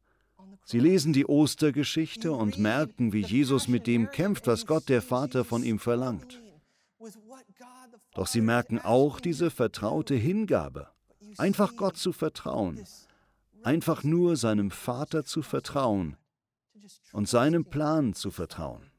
Sie 0.67 0.79
lesen 0.79 1.13
die 1.13 1.27
Ostergeschichte 1.27 2.31
und 2.31 2.57
merken, 2.57 3.13
wie 3.13 3.21
Jesus 3.21 3.67
mit 3.67 3.85
dem 3.85 4.09
kämpft, 4.09 4.47
was 4.47 4.65
Gott 4.65 4.89
der 4.89 5.03
Vater 5.03 5.45
von 5.45 5.63
ihm 5.63 5.77
verlangt. 5.77 6.41
Doch 8.15 8.25
sie 8.25 8.41
merken 8.41 8.79
auch 8.79 9.19
diese 9.19 9.51
vertraute 9.51 10.15
Hingabe 10.15 10.89
einfach 11.37 11.75
Gott 11.75 11.97
zu 11.97 12.11
vertrauen, 12.13 12.83
einfach 13.63 14.03
nur 14.03 14.37
seinem 14.37 14.71
Vater 14.71 15.23
zu 15.23 15.41
vertrauen 15.41 16.17
und 17.11 17.29
seinem 17.29 17.65
Plan 17.65 18.13
zu 18.13 18.31
vertrauen. 18.31 18.89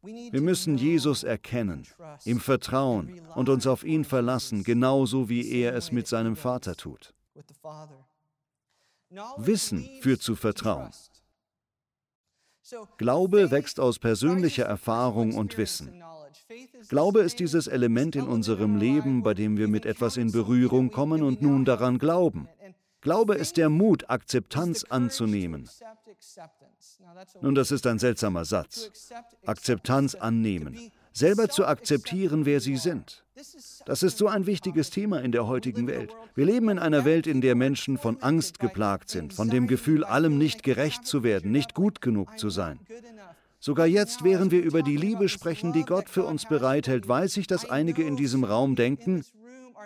Wir 0.00 0.40
müssen 0.40 0.78
Jesus 0.78 1.24
erkennen, 1.24 1.86
ihm 2.24 2.40
vertrauen 2.40 3.20
und 3.34 3.48
uns 3.48 3.66
auf 3.66 3.84
ihn 3.84 4.04
verlassen, 4.04 4.62
genauso 4.62 5.28
wie 5.28 5.50
er 5.50 5.74
es 5.74 5.92
mit 5.92 6.06
seinem 6.06 6.36
Vater 6.36 6.76
tut. 6.76 7.14
Wissen 9.38 9.88
führt 10.00 10.22
zu 10.22 10.36
Vertrauen. 10.36 10.90
Glaube 12.98 13.50
wächst 13.50 13.80
aus 13.80 13.98
persönlicher 13.98 14.64
Erfahrung 14.64 15.34
und 15.34 15.56
Wissen. 15.56 16.02
Glaube 16.88 17.20
ist 17.20 17.38
dieses 17.40 17.66
Element 17.66 18.16
in 18.16 18.26
unserem 18.26 18.76
Leben, 18.76 19.22
bei 19.22 19.34
dem 19.34 19.56
wir 19.56 19.68
mit 19.68 19.86
etwas 19.86 20.16
in 20.16 20.32
Berührung 20.32 20.90
kommen 20.90 21.22
und 21.22 21.40
nun 21.40 21.64
daran 21.64 21.98
glauben. 21.98 22.48
Glaube 23.00 23.36
ist 23.36 23.56
der 23.56 23.70
Mut, 23.70 24.10
Akzeptanz 24.10 24.84
anzunehmen. 24.84 25.68
Nun, 27.40 27.54
das 27.54 27.70
ist 27.70 27.86
ein 27.86 27.98
seltsamer 27.98 28.44
Satz. 28.44 28.90
Akzeptanz 29.46 30.14
annehmen. 30.14 30.90
Selber 31.18 31.48
zu 31.48 31.66
akzeptieren, 31.66 32.46
wer 32.46 32.60
sie 32.60 32.76
sind. 32.76 33.24
Das 33.86 34.04
ist 34.04 34.18
so 34.18 34.28
ein 34.28 34.46
wichtiges 34.46 34.90
Thema 34.90 35.20
in 35.20 35.32
der 35.32 35.48
heutigen 35.48 35.88
Welt. 35.88 36.14
Wir 36.36 36.46
leben 36.46 36.68
in 36.68 36.78
einer 36.78 37.04
Welt, 37.04 37.26
in 37.26 37.40
der 37.40 37.56
Menschen 37.56 37.98
von 37.98 38.22
Angst 38.22 38.60
geplagt 38.60 39.10
sind, 39.10 39.34
von 39.34 39.50
dem 39.50 39.66
Gefühl, 39.66 40.04
allem 40.04 40.38
nicht 40.38 40.62
gerecht 40.62 41.06
zu 41.06 41.24
werden, 41.24 41.50
nicht 41.50 41.74
gut 41.74 42.00
genug 42.00 42.38
zu 42.38 42.50
sein. 42.50 42.78
Sogar 43.58 43.86
jetzt, 43.86 44.22
während 44.22 44.52
wir 44.52 44.62
über 44.62 44.82
die 44.82 44.96
Liebe 44.96 45.28
sprechen, 45.28 45.72
die 45.72 45.82
Gott 45.82 46.08
für 46.08 46.22
uns 46.22 46.44
bereithält, 46.44 47.08
weiß 47.08 47.36
ich, 47.38 47.48
dass 47.48 47.68
einige 47.68 48.04
in 48.04 48.14
diesem 48.14 48.44
Raum 48.44 48.76
denken, 48.76 49.24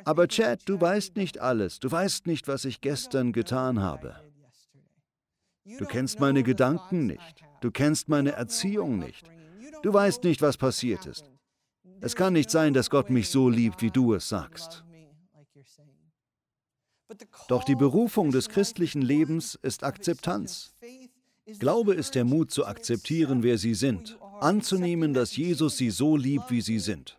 aber 0.04 0.28
Chad, 0.28 0.60
du 0.66 0.78
weißt 0.78 1.16
nicht 1.16 1.38
alles, 1.38 1.80
du 1.80 1.90
weißt 1.90 2.26
nicht, 2.26 2.46
was 2.46 2.66
ich 2.66 2.82
gestern 2.82 3.32
getan 3.32 3.80
habe. 3.80 4.16
Du 5.78 5.86
kennst 5.86 6.20
meine 6.20 6.42
Gedanken 6.42 7.06
nicht, 7.06 7.42
du 7.62 7.70
kennst 7.70 8.10
meine 8.10 8.32
Erziehung 8.32 8.98
nicht, 8.98 9.30
du 9.82 9.92
weißt 9.92 10.24
nicht, 10.24 10.42
was 10.42 10.56
passiert 10.56 11.06
ist. 11.06 11.30
Es 12.00 12.16
kann 12.16 12.32
nicht 12.32 12.50
sein, 12.50 12.74
dass 12.74 12.90
Gott 12.90 13.10
mich 13.10 13.28
so 13.28 13.48
liebt, 13.48 13.82
wie 13.82 13.90
du 13.90 14.14
es 14.14 14.28
sagst. 14.28 14.84
Doch 17.48 17.64
die 17.64 17.76
Berufung 17.76 18.30
des 18.30 18.48
christlichen 18.48 19.02
Lebens 19.02 19.58
ist 19.62 19.84
Akzeptanz. 19.84 20.74
Glaube 21.58 21.94
ist 21.94 22.14
der 22.14 22.24
Mut 22.24 22.50
zu 22.50 22.66
akzeptieren, 22.66 23.42
wer 23.42 23.58
sie 23.58 23.74
sind, 23.74 24.18
anzunehmen, 24.40 25.12
dass 25.12 25.36
Jesus 25.36 25.76
sie 25.76 25.90
so 25.90 26.16
liebt, 26.16 26.50
wie 26.50 26.60
sie 26.60 26.78
sind. 26.78 27.16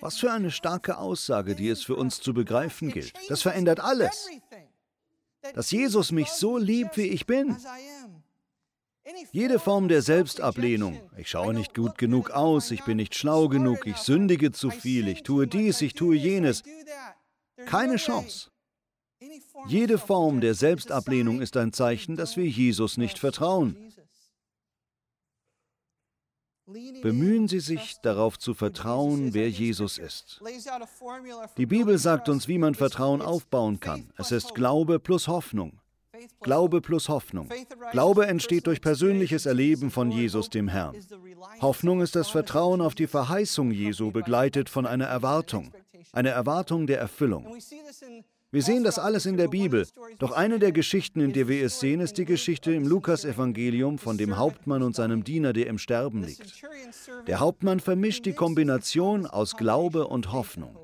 Was 0.00 0.18
für 0.18 0.32
eine 0.32 0.50
starke 0.50 0.98
Aussage, 0.98 1.54
die 1.54 1.68
es 1.68 1.82
für 1.82 1.96
uns 1.96 2.20
zu 2.20 2.34
begreifen 2.34 2.90
gilt. 2.90 3.12
Das 3.28 3.42
verändert 3.42 3.80
alles. 3.80 4.28
Dass 5.54 5.70
Jesus 5.70 6.12
mich 6.12 6.28
so 6.28 6.56
liebt, 6.56 6.96
wie 6.96 7.08
ich 7.08 7.26
bin. 7.26 7.56
Jede 9.32 9.58
Form 9.58 9.88
der 9.88 10.02
Selbstablehnung, 10.02 11.00
ich 11.16 11.28
schaue 11.28 11.54
nicht 11.54 11.74
gut 11.74 11.98
genug 11.98 12.30
aus, 12.30 12.70
ich 12.70 12.84
bin 12.84 12.98
nicht 12.98 13.14
schlau 13.14 13.48
genug, 13.48 13.86
ich 13.86 13.96
sündige 13.96 14.52
zu 14.52 14.70
viel, 14.70 15.08
ich 15.08 15.22
tue 15.22 15.46
dies, 15.46 15.80
ich 15.80 15.94
tue 15.94 16.16
jenes, 16.16 16.62
keine 17.66 17.96
Chance. 17.96 18.50
Jede 19.66 19.98
Form 19.98 20.40
der 20.40 20.54
Selbstablehnung 20.54 21.40
ist 21.40 21.56
ein 21.56 21.72
Zeichen, 21.72 22.16
dass 22.16 22.36
wir 22.36 22.46
Jesus 22.46 22.96
nicht 22.96 23.18
vertrauen. 23.18 23.76
Bemühen 27.02 27.48
Sie 27.48 27.60
sich 27.60 27.96
darauf 28.02 28.38
zu 28.38 28.54
vertrauen, 28.54 29.34
wer 29.34 29.50
Jesus 29.50 29.98
ist. 29.98 30.40
Die 31.56 31.66
Bibel 31.66 31.98
sagt 31.98 32.28
uns, 32.28 32.48
wie 32.48 32.58
man 32.58 32.74
Vertrauen 32.74 33.20
aufbauen 33.20 33.80
kann. 33.80 34.12
Es 34.16 34.30
ist 34.30 34.54
Glaube 34.54 34.98
plus 34.98 35.28
Hoffnung. 35.28 35.81
Glaube 36.40 36.80
plus 36.80 37.08
Hoffnung. 37.08 37.48
Glaube 37.92 38.26
entsteht 38.26 38.66
durch 38.66 38.80
persönliches 38.80 39.46
Erleben 39.46 39.90
von 39.90 40.10
Jesus 40.10 40.50
dem 40.50 40.68
Herrn. 40.68 40.96
Hoffnung 41.60 42.00
ist 42.00 42.16
das 42.16 42.28
Vertrauen 42.28 42.80
auf 42.80 42.94
die 42.94 43.06
Verheißung 43.06 43.70
Jesu, 43.70 44.10
begleitet 44.10 44.68
von 44.68 44.86
einer 44.86 45.06
Erwartung, 45.06 45.72
eine 46.12 46.30
Erwartung 46.30 46.86
der 46.86 46.98
Erfüllung. 46.98 47.56
Wir 48.54 48.62
sehen 48.62 48.84
das 48.84 48.98
alles 48.98 49.24
in 49.24 49.38
der 49.38 49.48
Bibel. 49.48 49.86
Doch 50.18 50.32
eine 50.32 50.58
der 50.58 50.72
Geschichten, 50.72 51.20
in 51.20 51.32
der 51.32 51.48
wir 51.48 51.64
es 51.64 51.80
sehen, 51.80 52.00
ist 52.00 52.18
die 52.18 52.26
Geschichte 52.26 52.70
im 52.74 52.86
Lukasevangelium 52.86 53.96
von 53.96 54.18
dem 54.18 54.36
Hauptmann 54.36 54.82
und 54.82 54.94
seinem 54.94 55.24
Diener, 55.24 55.54
der 55.54 55.68
im 55.68 55.78
Sterben 55.78 56.22
liegt. 56.22 56.62
Der 57.26 57.40
Hauptmann 57.40 57.80
vermischt 57.80 58.26
die 58.26 58.34
Kombination 58.34 59.24
aus 59.24 59.56
Glaube 59.56 60.06
und 60.06 60.32
Hoffnung. 60.32 60.76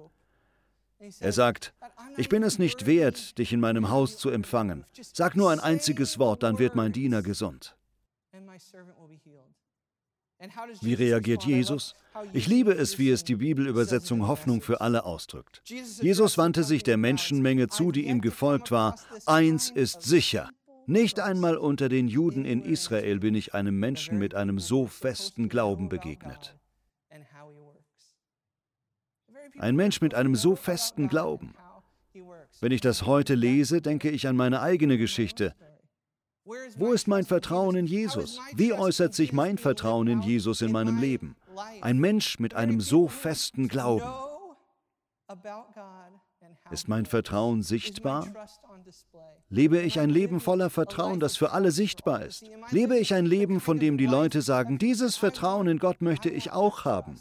Er 1.21 1.33
sagt, 1.33 1.75
ich 2.17 2.29
bin 2.29 2.43
es 2.43 2.59
nicht 2.59 2.87
wert, 2.87 3.39
dich 3.39 3.53
in 3.53 3.61
meinem 3.61 3.91
Haus 3.91 4.19
zu 4.19 4.31
empfangen. 4.31 4.85
Sag 5.13 5.37
nur 5.37 5.51
ein 5.51 5.61
einziges 5.61 6.19
Wort, 6.19 6.43
dann 6.43 6.59
wird 6.59 6.75
mein 6.75 6.93
Diener 6.93 7.23
gesund. 7.23 7.77
Wie 10.83 10.95
reagiert 10.95 11.45
Jesus? 11.45 11.95
Ich 12.33 12.47
liebe 12.47 12.73
es, 12.73 12.99
wie 12.99 13.11
es 13.11 13.25
die 13.25 13.37
Bibelübersetzung 13.37 14.27
Hoffnung 14.27 14.61
für 14.61 14.81
alle 14.81 15.05
ausdrückt. 15.05 15.63
Jesus 15.65 16.39
wandte 16.39 16.63
sich 16.63 16.83
der 16.83 16.97
Menschenmenge 16.97 17.69
zu, 17.69 17.91
die 17.91 18.07
ihm 18.07 18.21
gefolgt 18.21 18.71
war. 18.71 18.97
Eins 19.27 19.71
ist 19.71 20.03
sicher. 20.03 20.51
Nicht 20.87 21.21
einmal 21.21 21.57
unter 21.57 21.89
den 21.89 22.09
Juden 22.09 22.45
in 22.45 22.63
Israel 22.63 23.19
bin 23.19 23.35
ich 23.35 23.53
einem 23.55 23.79
Menschen 23.79 24.19
mit 24.19 24.35
einem 24.35 24.59
so 24.59 24.87
festen 24.87 25.49
Glauben 25.49 25.89
begegnet. 25.89 26.57
Ein 29.59 29.77
Mensch 29.77 30.01
mit 30.01 30.15
einem 30.15 30.35
so 30.35 30.57
festen 30.57 31.09
Glauben. 31.09 31.55
Wenn 32.61 32.73
ich 32.73 32.81
das 32.81 33.07
heute 33.07 33.35
lese, 33.35 33.81
denke 33.81 34.11
ich 34.11 34.27
an 34.27 34.37
meine 34.37 34.61
eigene 34.61 34.99
Geschichte. 34.99 35.55
Wo 36.77 36.93
ist 36.93 37.09
mein 37.09 37.25
Vertrauen 37.25 37.77
in 37.77 37.87
Jesus? 37.87 38.41
Wie 38.55 38.73
äußert 38.73 39.15
sich 39.15 39.33
mein 39.33 39.59
Vertrauen 39.59 40.09
in 40.09 40.23
Jesus 40.23 40.63
in 40.63 40.73
meinem 40.73 40.99
Leben? 40.99 41.37
Ein 41.83 41.99
Mensch 41.99 42.39
mit 42.39 42.55
einem 42.55 42.81
so 42.81 43.09
festen 43.09 43.69
Glauben. 43.69 44.09
Ist 46.71 46.89
mein 46.89 47.05
Vertrauen 47.07 47.63
sichtbar? 47.63 48.27
Lebe 49.51 49.81
ich 49.81 50.01
ein 50.01 50.11
Leben 50.11 50.41
voller 50.41 50.71
Vertrauen, 50.71 51.21
das 51.21 51.37
für 51.37 51.53
alle 51.53 51.71
sichtbar 51.71 52.25
ist? 52.25 52.49
Lebe 52.71 52.99
ich 52.99 53.13
ein 53.15 53.27
Leben, 53.27 53.61
von 53.61 53.79
dem 53.79 53.99
die 53.99 54.07
Leute 54.07 54.41
sagen, 54.41 54.79
dieses 54.79 55.17
Vertrauen 55.17 55.69
in 55.69 55.79
Gott 55.79 56.01
möchte 56.01 56.31
ich 56.31 56.53
auch 56.53 56.85
haben? 56.85 57.21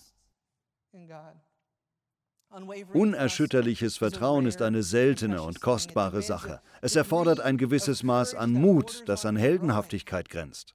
Unerschütterliches 2.94 3.98
Vertrauen 3.98 4.46
ist 4.46 4.62
eine 4.62 4.84
seltene 4.84 5.42
und 5.42 5.62
kostbare 5.62 6.22
Sache. 6.22 6.62
Es 6.82 6.96
erfordert 6.96 7.40
ein 7.40 7.58
gewisses 7.58 8.04
Maß 8.04 8.36
an 8.36 8.54
Mut, 8.54 9.04
das 9.06 9.26
an 9.26 9.36
Heldenhaftigkeit 9.36 10.30
grenzt. 10.30 10.74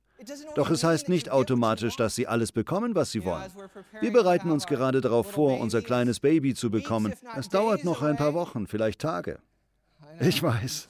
Doch 0.55 0.71
es 0.71 0.85
heißt 0.85 1.09
nicht 1.09 1.31
automatisch, 1.31 1.97
dass 1.97 2.15
sie 2.15 2.29
alles 2.29 2.53
bekommen, 2.53 2.95
was 2.95 3.11
sie 3.11 3.25
wollen. 3.25 3.51
Wir 4.01 4.13
bereiten 4.13 4.51
uns 4.51 4.67
gerade 4.67 5.01
darauf 5.01 5.31
vor, 5.33 5.59
unser 5.59 5.83
kleines 5.83 6.21
Baby 6.21 6.55
zu 6.55 6.71
bekommen. 6.71 7.15
Es 7.37 7.49
dauert 7.49 7.85
noch 7.85 8.03
ein 8.03 8.17
paar 8.17 8.35
Wochen, 8.35 8.67
vielleicht 8.67 9.01
Tage. 9.01 9.39
Ich 10.21 10.43
weiß. 10.43 10.89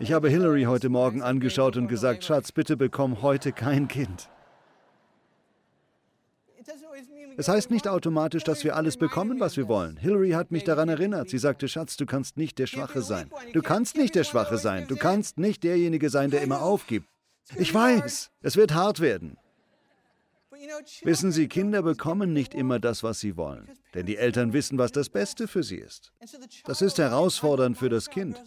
Ich 0.00 0.12
habe 0.12 0.28
Hillary 0.28 0.64
heute 0.64 0.88
Morgen 0.88 1.22
angeschaut 1.22 1.76
und 1.76 1.88
gesagt, 1.88 2.24
Schatz, 2.24 2.52
bitte 2.52 2.76
bekomm 2.76 3.22
heute 3.22 3.52
kein 3.52 3.88
Kind. 3.88 4.28
Es 7.38 7.46
heißt 7.46 7.70
nicht 7.70 7.86
automatisch, 7.86 8.42
dass 8.42 8.64
wir 8.64 8.74
alles 8.74 8.96
bekommen, 8.96 9.38
was 9.38 9.56
wir 9.56 9.68
wollen. 9.68 9.96
Hillary 9.96 10.30
hat 10.30 10.50
mich 10.50 10.64
daran 10.64 10.88
erinnert. 10.88 11.30
Sie 11.30 11.38
sagte, 11.38 11.68
Schatz, 11.68 11.96
du 11.96 12.04
kannst 12.04 12.36
nicht 12.36 12.58
der 12.58 12.66
Schwache 12.66 13.00
sein. 13.00 13.30
Du 13.52 13.62
kannst 13.62 13.96
nicht 13.96 14.16
der 14.16 14.24
Schwache 14.24 14.58
sein. 14.58 14.88
Du 14.88 14.96
kannst 14.96 15.38
nicht 15.38 15.62
derjenige 15.62 16.10
sein, 16.10 16.32
der 16.32 16.42
immer 16.42 16.62
aufgibt. 16.62 17.06
Ich 17.54 17.72
weiß, 17.72 18.32
es 18.42 18.56
wird 18.56 18.74
hart 18.74 18.98
werden. 18.98 19.36
Wissen 21.04 21.30
Sie, 21.30 21.46
Kinder 21.46 21.82
bekommen 21.82 22.32
nicht 22.32 22.54
immer 22.54 22.80
das, 22.80 23.04
was 23.04 23.20
sie 23.20 23.36
wollen, 23.36 23.68
denn 23.94 24.06
die 24.06 24.16
Eltern 24.16 24.52
wissen, 24.52 24.76
was 24.76 24.90
das 24.90 25.08
Beste 25.08 25.46
für 25.46 25.62
sie 25.62 25.76
ist. 25.76 26.12
Das 26.64 26.82
ist 26.82 26.98
herausfordernd 26.98 27.78
für 27.78 27.88
das 27.88 28.10
Kind. 28.10 28.42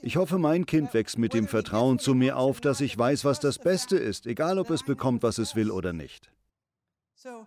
Ich 0.00 0.16
hoffe, 0.16 0.38
mein 0.38 0.64
Kind 0.64 0.94
wächst 0.94 1.18
mit 1.18 1.34
dem 1.34 1.48
Vertrauen 1.48 1.98
zu 1.98 2.14
mir 2.14 2.36
auf, 2.36 2.60
dass 2.60 2.80
ich 2.80 2.96
weiß, 2.96 3.24
was 3.24 3.40
das 3.40 3.58
Beste 3.58 3.98
ist, 3.98 4.26
egal 4.26 4.60
ob 4.60 4.70
es 4.70 4.84
bekommt, 4.84 5.24
was 5.24 5.38
es 5.38 5.56
will 5.56 5.72
oder 5.72 5.92
nicht. 5.92 6.30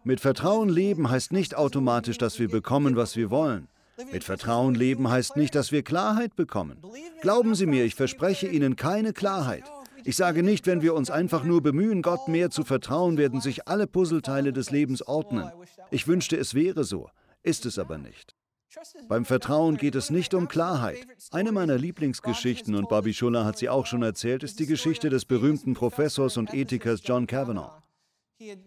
Mit 0.03 0.19
Vertrauen 0.19 0.69
leben 0.69 1.09
heißt 1.09 1.31
nicht 1.31 1.55
automatisch, 1.55 2.17
dass 2.17 2.39
wir 2.39 2.49
bekommen, 2.49 2.95
was 2.95 3.15
wir 3.15 3.29
wollen. 3.29 3.67
Mit 4.11 4.23
Vertrauen 4.23 4.75
leben 4.75 5.09
heißt 5.09 5.37
nicht, 5.37 5.55
dass 5.55 5.71
wir 5.71 5.83
Klarheit 5.83 6.35
bekommen. 6.35 6.81
Glauben 7.21 7.55
Sie 7.55 7.65
mir, 7.65 7.85
ich 7.85 7.95
verspreche 7.95 8.47
Ihnen 8.47 8.75
keine 8.75 9.13
Klarheit. 9.13 9.63
Ich 10.03 10.15
sage 10.15 10.41
nicht, 10.41 10.65
wenn 10.65 10.81
wir 10.81 10.95
uns 10.95 11.11
einfach 11.11 11.43
nur 11.43 11.61
bemühen, 11.61 12.01
Gott 12.01 12.27
mehr 12.27 12.49
zu 12.49 12.63
vertrauen, 12.63 13.17
werden 13.17 13.39
sich 13.39 13.67
alle 13.67 13.85
Puzzleteile 13.85 14.51
des 14.51 14.71
Lebens 14.71 15.05
ordnen. 15.07 15.51
Ich 15.91 16.07
wünschte, 16.07 16.37
es 16.37 16.53
wäre 16.53 16.83
so, 16.83 17.09
ist 17.43 17.65
es 17.65 17.77
aber 17.77 17.97
nicht. 17.97 18.35
Beim 19.07 19.25
Vertrauen 19.25 19.77
geht 19.77 19.95
es 19.95 20.09
nicht 20.09 20.33
um 20.33 20.47
Klarheit. 20.47 21.05
Eine 21.31 21.51
meiner 21.51 21.77
Lieblingsgeschichten, 21.77 22.73
und 22.73 22.89
Bobby 22.89 23.13
Schuller 23.13 23.45
hat 23.45 23.57
sie 23.57 23.69
auch 23.69 23.85
schon 23.85 24.01
erzählt, 24.01 24.43
ist 24.43 24.59
die 24.59 24.65
Geschichte 24.65 25.09
des 25.09 25.25
berühmten 25.25 25.73
Professors 25.73 26.37
und 26.37 26.53
Ethikers 26.53 27.01
John 27.03 27.27
Kavanaugh. 27.27 27.81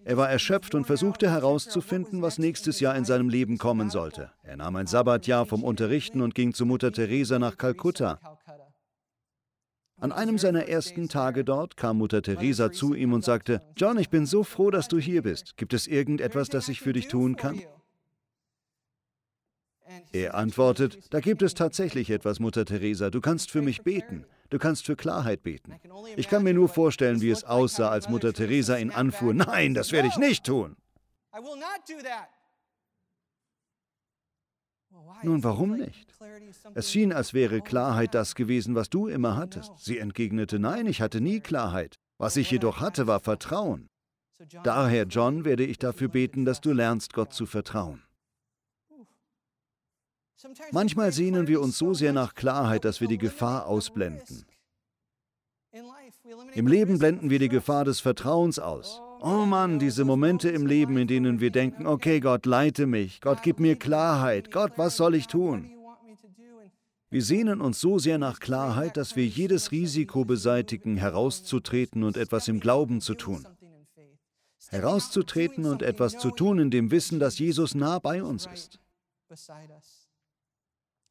Er 0.05 0.17
war 0.17 0.31
erschöpft 0.31 0.75
und 0.75 0.87
versuchte 0.87 1.31
herauszufinden, 1.31 2.23
was 2.23 2.39
nächstes 2.39 2.81
Jahr 2.81 2.97
in 2.97 3.05
seinem 3.05 3.29
Leben 3.29 3.59
kommen 3.59 3.91
sollte. 3.91 4.31
Er 4.43 4.57
nahm 4.57 4.77
ein 4.77 4.87
Sabbatjahr 4.87 5.47
vom 5.47 5.65
Unterrichten 5.65 6.21
und 6.21 6.35
ging 6.35 6.55
zu 6.55 6.65
Mutter 6.67 6.93
Teresa 6.93 7.39
nach 7.39 7.57
Kalkutta. 7.57 8.21
An 9.97 10.13
einem 10.13 10.39
seiner 10.39 10.69
ersten 10.69 11.09
Tage 11.09 11.45
dort 11.45 11.77
kam 11.77 11.99
Mutter 11.99 12.21
Teresa 12.21 12.71
zu 12.73 12.95
ihm 12.95 13.13
und 13.13 13.25
sagte, 13.25 13.63
John, 13.77 13.99
ich 13.99 14.11
bin 14.11 14.27
so 14.27 14.45
froh, 14.45 14.71
dass 14.71 14.89
du 14.89 14.99
hier 14.99 15.23
bist. 15.23 15.57
Gibt 15.57 15.73
es 15.73 15.87
irgendetwas, 15.87 16.49
das 16.49 16.69
ich 16.69 16.81
für 16.81 16.93
dich 16.93 17.09
tun 17.09 17.37
kann? 17.37 17.61
Er 20.13 20.35
antwortet, 20.35 21.13
da 21.13 21.21
gibt 21.21 21.43
es 21.43 21.55
tatsächlich 21.55 22.11
etwas, 22.11 22.41
Mutter 22.41 22.65
Teresa, 22.65 23.11
du 23.11 23.21
kannst 23.21 23.51
für 23.51 23.63
mich 23.63 23.83
beten, 23.83 24.27
du 24.51 24.59
kannst 24.59 24.87
für 24.87 24.97
Klarheit 24.97 25.43
beten. 25.43 25.75
Ich 26.17 26.29
kann 26.29 26.43
mir 26.43 26.55
nur 26.55 26.69
vorstellen, 26.69 27.21
wie 27.21 27.31
es 27.31 27.45
aussah, 27.45 27.91
als 27.91 28.09
Mutter 28.09 28.33
Teresa 28.33 28.77
ihn 28.77 28.91
anfuhr, 28.91 29.35
nein, 29.35 29.75
das 29.75 29.93
werde 29.93 30.09
ich 30.09 30.17
nicht 30.17 30.45
tun. 30.45 30.77
Nun, 35.23 35.43
warum 35.43 35.77
nicht? 35.77 36.13
Es 36.75 36.91
schien, 36.91 37.13
als 37.13 37.35
wäre 37.35 37.61
Klarheit 37.61 38.15
das 38.15 38.35
gewesen, 38.35 38.75
was 38.75 38.91
du 38.91 39.09
immer 39.09 39.37
hattest. 39.37 39.73
Sie 39.79 39.99
entgegnete, 39.99 40.59
nein, 40.59 40.87
ich 40.87 41.01
hatte 41.01 41.21
nie 41.21 41.41
Klarheit. 41.41 41.97
Was 42.19 42.37
ich 42.37 42.51
jedoch 42.51 42.81
hatte, 42.81 43.07
war 43.07 43.21
Vertrauen. 43.21 43.89
Daher, 44.63 45.05
John, 45.05 45.45
werde 45.45 45.65
ich 45.65 45.79
dafür 45.79 46.09
beten, 46.09 46.45
dass 46.45 46.61
du 46.61 46.73
lernst, 46.73 47.13
Gott 47.13 47.33
zu 47.33 47.47
vertrauen. 47.47 48.03
Manchmal 50.73 51.13
sehnen 51.13 51.47
wir 51.47 51.61
uns 51.61 51.79
so 51.79 51.95
sehr 51.95 52.13
nach 52.13 52.35
Klarheit, 52.35 52.85
dass 52.85 53.01
wir 53.01 53.09
die 53.09 53.19
Gefahr 53.19 53.67
ausblenden. 53.67 54.45
Im 56.55 56.67
Leben 56.67 56.99
blenden 56.99 57.31
wir 57.31 57.39
die 57.39 57.49
Gefahr 57.49 57.85
des 57.85 58.01
Vertrauens 58.01 58.59
aus. 58.59 59.01
Oh 59.21 59.45
Mann, 59.47 59.79
diese 59.79 60.05
Momente 60.05 60.51
im 60.51 60.67
Leben, 60.67 60.97
in 60.97 61.09
denen 61.09 61.41
wir 61.41 61.51
denken, 61.51 61.87
okay 61.87 62.21
Gott, 62.21 62.47
leite 62.47 62.87
mich, 62.87 63.21
Gott, 63.21 63.43
gib 63.43 63.59
mir 63.59 63.77
Klarheit, 63.77 64.51
Gott, 64.51 64.73
was 64.77 64.97
soll 64.97 65.15
ich 65.15 65.27
tun? 65.27 65.71
Wir 67.11 67.23
sehnen 67.23 67.61
uns 67.61 67.81
so 67.81 67.99
sehr 67.99 68.19
nach 68.19 68.41
Klarheit, 68.41 68.97
dass 68.97 69.15
wir 69.17 69.25
jedes 69.25 69.71
Risiko 69.71 70.25
beseitigen, 70.25 70.97
herauszutreten 70.97 72.03
und 72.03 72.17
etwas 72.17 72.49
im 72.49 72.61
Glauben 72.61 73.01
zu 73.01 73.15
tun. 73.15 73.47
Herauszutreten 74.69 75.65
und 75.67 75.83
etwas 75.83 76.19
zu 76.19 76.31
tun 76.31 76.59
in 76.59 76.71
dem 76.71 76.91
Wissen, 76.91 77.21
dass 77.21 77.39
Jesus 77.39 77.75
nah 77.75 77.99
bei 77.99 78.23
uns 78.23 78.47
ist. 78.47 78.81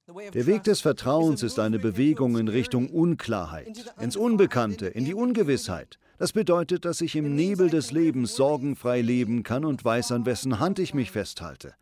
Der 0.07 0.45
Weg 0.47 0.63
des 0.63 0.81
Vertrauens 0.81 1.43
ist 1.43 1.59
eine 1.59 1.79
Bewegung 1.79 2.37
in 2.37 2.49
Richtung 2.49 2.89
Unklarheit, 2.89 3.93
ins 4.01 4.17
Unbekannte, 4.17 4.87
in 4.87 5.05
die 5.05 5.13
Ungewissheit. 5.13 5.97
Das 6.17 6.33
bedeutet, 6.33 6.83
dass 6.83 6.99
ich 6.99 7.15
im 7.15 7.35
Nebel 7.35 7.69
des 7.69 7.91
Lebens 7.91 8.35
sorgenfrei 8.35 8.99
leben 8.99 9.43
kann 9.43 9.63
und 9.63 9.83
weiß, 9.85 10.11
an 10.11 10.25
wessen 10.25 10.59
Hand 10.59 10.79
ich 10.79 10.93
mich 10.93 11.11
festhalte. 11.11 11.73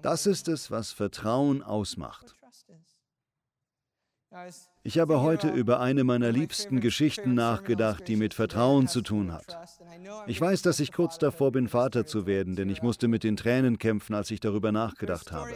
Das 0.00 0.26
ist 0.26 0.46
es, 0.46 0.70
was 0.70 0.92
Vertrauen 0.92 1.62
ausmacht. 1.64 2.36
Ich 4.82 4.98
habe 4.98 5.20
heute 5.20 5.48
über 5.48 5.80
eine 5.80 6.04
meiner 6.04 6.30
liebsten 6.30 6.80
Geschichten 6.80 7.34
nachgedacht, 7.34 8.06
die 8.08 8.16
mit 8.16 8.34
Vertrauen 8.34 8.86
zu 8.86 9.00
tun 9.00 9.32
hat. 9.32 9.58
Ich 10.26 10.40
weiß, 10.40 10.62
dass 10.62 10.80
ich 10.80 10.92
kurz 10.92 11.18
davor 11.18 11.52
bin, 11.52 11.68
Vater 11.68 12.04
zu 12.06 12.26
werden, 12.26 12.54
denn 12.54 12.68
ich 12.68 12.82
musste 12.82 13.08
mit 13.08 13.24
den 13.24 13.36
Tränen 13.36 13.78
kämpfen, 13.78 14.14
als 14.14 14.30
ich 14.30 14.40
darüber 14.40 14.70
nachgedacht 14.70 15.32
habe. 15.32 15.50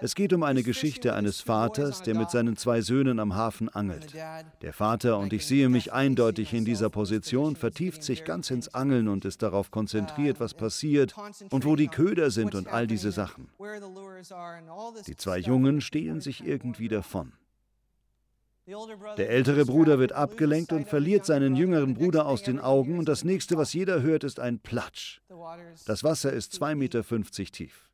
Es 0.00 0.14
geht 0.14 0.32
um 0.32 0.42
eine 0.42 0.62
Geschichte 0.62 1.14
eines 1.14 1.40
Vaters, 1.40 2.02
der 2.02 2.14
mit 2.14 2.30
seinen 2.30 2.56
zwei 2.56 2.80
Söhnen 2.80 3.20
am 3.20 3.34
Hafen 3.34 3.68
angelt. 3.68 4.14
Der 4.62 4.72
Vater, 4.72 5.18
und 5.18 5.32
ich 5.32 5.46
sehe 5.46 5.68
mich 5.68 5.92
eindeutig 5.92 6.54
in 6.54 6.64
dieser 6.64 6.90
Position, 6.90 7.56
vertieft 7.56 8.02
sich 8.02 8.24
ganz 8.24 8.50
ins 8.50 8.72
Angeln 8.74 9.08
und 9.08 9.24
ist 9.24 9.42
darauf 9.42 9.70
konzentriert, 9.70 10.40
was 10.40 10.54
passiert 10.54 11.14
und 11.50 11.64
wo 11.64 11.76
die 11.76 11.88
Köder 11.88 12.30
sind 12.30 12.54
und 12.54 12.68
all 12.68 12.86
diese 12.86 13.12
Sachen. 13.12 13.48
Die 15.06 15.16
zwei 15.16 15.38
Jungen 15.38 15.80
stehlen 15.80 16.20
sich 16.20 16.46
irgendwie 16.46 16.88
davon. 16.88 17.32
Der 19.16 19.30
ältere 19.30 19.64
Bruder 19.64 19.98
wird 19.98 20.12
abgelenkt 20.12 20.72
und 20.72 20.86
verliert 20.86 21.24
seinen 21.24 21.56
jüngeren 21.56 21.94
Bruder 21.94 22.26
aus 22.26 22.42
den 22.42 22.58
Augen 22.58 22.98
und 22.98 23.08
das 23.08 23.24
nächste, 23.24 23.56
was 23.56 23.72
jeder 23.72 24.02
hört, 24.02 24.24
ist 24.24 24.40
ein 24.40 24.58
Platsch. 24.58 25.20
Das 25.86 26.04
Wasser 26.04 26.32
ist 26.32 26.52
2,50 26.52 26.74
Meter 26.74 27.02
tief. 27.50 27.88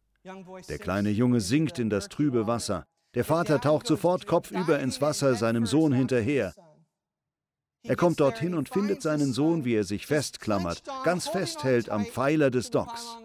Der 0.68 0.78
kleine 0.78 1.10
Junge 1.10 1.40
sinkt 1.40 1.78
in 1.78 1.90
das 1.90 2.08
trübe 2.08 2.46
Wasser. 2.46 2.87
Der 3.14 3.24
Vater 3.24 3.60
taucht 3.60 3.87
sofort 3.87 4.26
kopfüber 4.26 4.80
ins 4.80 5.00
Wasser 5.00 5.37
seinem 5.37 5.66
Sohn 5.66 5.92
hinterher. 5.92 6.54
Er 7.84 7.96
kommt 7.96 8.18
dorthin 8.18 8.54
und 8.54 8.68
findet 8.68 9.02
seinen 9.02 9.32
Sohn, 9.32 9.64
wie 9.64 9.74
er 9.74 9.84
sich 9.84 10.06
festklammert, 10.06 10.82
ganz 11.04 11.28
festhält 11.28 11.90
am 11.90 12.04
Pfeiler 12.06 12.50
des 12.50 12.70
Docks. 12.70 13.16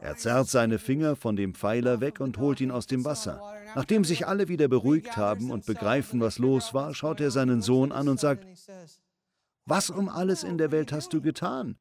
Er 0.00 0.16
zerrt 0.16 0.48
seine 0.48 0.78
Finger 0.78 1.16
von 1.16 1.36
dem 1.36 1.54
Pfeiler 1.54 2.00
weg 2.00 2.20
und 2.20 2.38
holt 2.38 2.60
ihn 2.60 2.70
aus 2.70 2.86
dem 2.86 3.04
Wasser. 3.04 3.40
Nachdem 3.74 4.04
sich 4.04 4.26
alle 4.26 4.48
wieder 4.48 4.68
beruhigt 4.68 5.16
haben 5.16 5.50
und 5.50 5.66
begreifen, 5.66 6.20
was 6.20 6.38
los 6.38 6.74
war, 6.74 6.94
schaut 6.94 7.20
er 7.20 7.30
seinen 7.30 7.62
Sohn 7.62 7.92
an 7.92 8.08
und 8.08 8.20
sagt, 8.20 8.46
was 9.64 9.90
um 9.90 10.08
alles 10.08 10.44
in 10.44 10.58
der 10.58 10.70
Welt 10.70 10.92
hast 10.92 11.12
du 11.12 11.22
getan? 11.22 11.78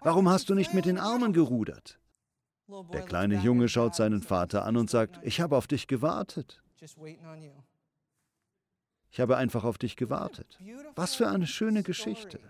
Warum 0.00 0.28
hast 0.28 0.50
du 0.50 0.54
nicht 0.54 0.74
mit 0.74 0.86
den 0.86 0.98
Armen 0.98 1.32
gerudert? 1.32 2.00
Der 2.92 3.02
kleine 3.02 3.36
Junge 3.40 3.68
schaut 3.68 3.94
seinen 3.94 4.22
Vater 4.22 4.64
an 4.64 4.76
und 4.76 4.90
sagt, 4.90 5.20
ich 5.22 5.40
habe 5.40 5.56
auf 5.56 5.66
dich 5.66 5.86
gewartet. 5.86 6.62
Ich 9.10 9.20
habe 9.20 9.36
einfach 9.36 9.64
auf 9.64 9.78
dich 9.78 9.96
gewartet. 9.96 10.58
Was 10.94 11.14
für 11.14 11.28
eine 11.28 11.46
schöne 11.46 11.82
Geschichte. 11.82 12.40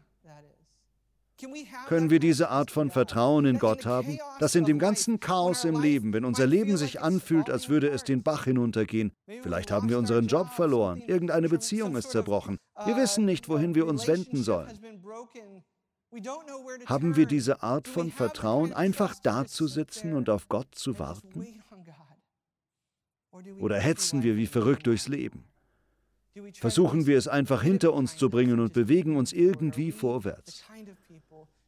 Können 1.86 2.10
wir 2.10 2.20
diese 2.20 2.50
Art 2.50 2.70
von 2.70 2.90
Vertrauen 2.90 3.44
in 3.44 3.58
Gott 3.58 3.86
haben, 3.86 4.18
dass 4.38 4.54
in 4.54 4.64
dem 4.64 4.78
ganzen 4.78 5.20
Chaos 5.20 5.64
im 5.64 5.80
Leben, 5.80 6.12
wenn 6.12 6.24
unser 6.24 6.46
Leben 6.46 6.76
sich 6.76 7.00
anfühlt, 7.00 7.50
als 7.50 7.68
würde 7.68 7.88
es 7.88 8.04
den 8.04 8.22
Bach 8.22 8.44
hinuntergehen, 8.44 9.12
vielleicht 9.42 9.70
haben 9.70 9.88
wir 9.88 9.98
unseren 9.98 10.26
Job 10.26 10.48
verloren, 10.50 11.02
irgendeine 11.06 11.48
Beziehung 11.48 11.96
ist 11.96 12.10
zerbrochen, 12.10 12.58
wir 12.84 12.96
wissen 12.96 13.24
nicht, 13.24 13.48
wohin 13.48 13.74
wir 13.74 13.86
uns 13.86 14.06
wenden 14.06 14.42
sollen. 14.42 14.78
Haben 16.86 17.16
wir 17.16 17.26
diese 17.26 17.62
Art 17.62 17.86
von 17.86 18.10
Vertrauen, 18.10 18.72
einfach 18.72 19.14
dazusitzen 19.22 20.14
und 20.14 20.28
auf 20.28 20.48
Gott 20.48 20.74
zu 20.74 20.98
warten? 20.98 21.46
Oder 23.60 23.78
hetzen 23.78 24.22
wir 24.22 24.36
wie 24.36 24.46
verrückt 24.46 24.86
durchs 24.86 25.06
Leben? 25.06 25.44
Versuchen 26.54 27.06
wir 27.06 27.18
es 27.18 27.28
einfach 27.28 27.62
hinter 27.62 27.92
uns 27.92 28.16
zu 28.16 28.30
bringen 28.30 28.60
und 28.60 28.72
bewegen 28.72 29.16
uns 29.16 29.32
irgendwie 29.32 29.92
vorwärts. 29.92 30.64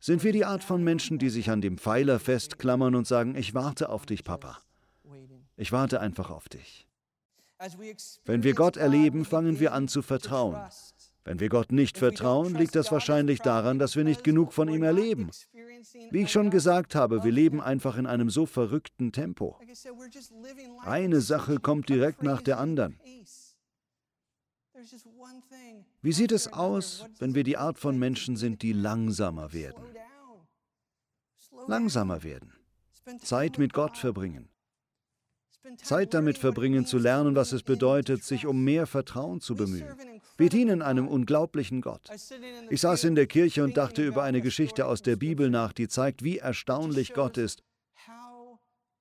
Sind 0.05 0.25
wir 0.25 0.33
die 0.33 0.45
Art 0.45 0.65
von 0.65 0.83
Menschen, 0.83 1.21
die 1.21 1.31
sich 1.31 1.49
an 1.49 1.61
dem 1.61 1.79
Pfeiler 1.79 2.19
festklammern 2.19 2.97
und 2.97 3.07
sagen, 3.07 3.37
ich 3.37 3.55
warte 3.55 3.89
auf 3.89 4.05
dich, 4.05 4.25
Papa. 4.25 4.59
Ich 5.57 5.71
warte 5.71 6.01
einfach 6.01 6.29
auf 6.29 6.49
dich. 6.49 6.89
Wenn 8.25 8.43
wir 8.43 8.55
Gott 8.55 8.77
erleben, 8.77 9.25
fangen 9.25 9.61
wir 9.61 9.73
an 9.73 9.87
zu 9.87 10.03
vertrauen. 10.03 10.61
Wenn 11.23 11.39
wir 11.39 11.49
Gott 11.49 11.71
nicht 11.71 11.99
vertrauen, 11.99 12.57
liegt 12.57 12.75
das 12.75 12.91
wahrscheinlich 12.91 13.39
daran, 13.43 13.79
dass 13.79 13.95
wir 13.95 14.03
nicht 14.03 14.25
genug 14.25 14.53
von 14.53 14.69
ihm 14.69 14.83
erleben. 14.83 15.31
Wie 16.11 16.23
ich 16.23 16.33
schon 16.33 16.51
gesagt 16.51 16.97
habe, 16.97 17.23
wir 17.23 17.31
leben 17.31 17.61
einfach 17.61 17.97
in 17.97 18.07
einem 18.07 18.29
so 18.29 18.45
verrückten 18.45 19.13
Tempo. 19.13 19.57
Eine 20.83 21.21
Sache 21.21 21.61
kommt 21.61 21.89
direkt 21.89 22.25
nach 22.25 22.43
der 22.43 22.59
anderen. 22.59 22.99
Wie 26.03 26.13
sieht 26.13 26.33
es 26.33 26.53
aus, 26.53 27.07
wenn 27.21 27.37
wir 27.37 27.45
die 27.45 27.57
Art 27.57 27.79
von 27.79 27.97
Menschen 27.97 28.37
sind, 28.37 28.63
die 28.63 28.73
langsamer 28.73 29.53
werden? 29.53 29.85
Langsamer 31.69 32.25
werden. 32.25 32.53
Zeit 33.23 33.57
mit 33.59 33.73
Gott 33.73 33.97
verbringen. 33.97 34.49
Zeit 35.81 36.13
damit 36.13 36.39
verbringen 36.39 36.87
zu 36.87 36.99
lernen, 36.99 37.37
was 37.37 37.53
es 37.53 37.63
bedeutet, 37.63 38.25
sich 38.25 38.47
um 38.47 38.65
mehr 38.65 38.89
Vertrauen 38.89 39.41
zu 39.41 39.55
bemühen. 39.55 39.95
Wir 40.37 40.49
dienen 40.49 40.83
einem 40.83 41.07
unglaublichen 41.07 41.81
Gott. 41.81 42.11
Ich 42.69 42.81
saß 42.81 43.05
in 43.05 43.15
der 43.15 43.27
Kirche 43.27 43.63
und 43.63 43.77
dachte 43.77 44.05
über 44.05 44.25
eine 44.25 44.41
Geschichte 44.41 44.87
aus 44.87 45.03
der 45.03 45.15
Bibel 45.15 45.51
nach, 45.51 45.73
die 45.73 45.87
zeigt, 45.87 46.25
wie 46.25 46.39
erstaunlich 46.39 47.15
Gott 47.15 47.39
ist 47.39 47.63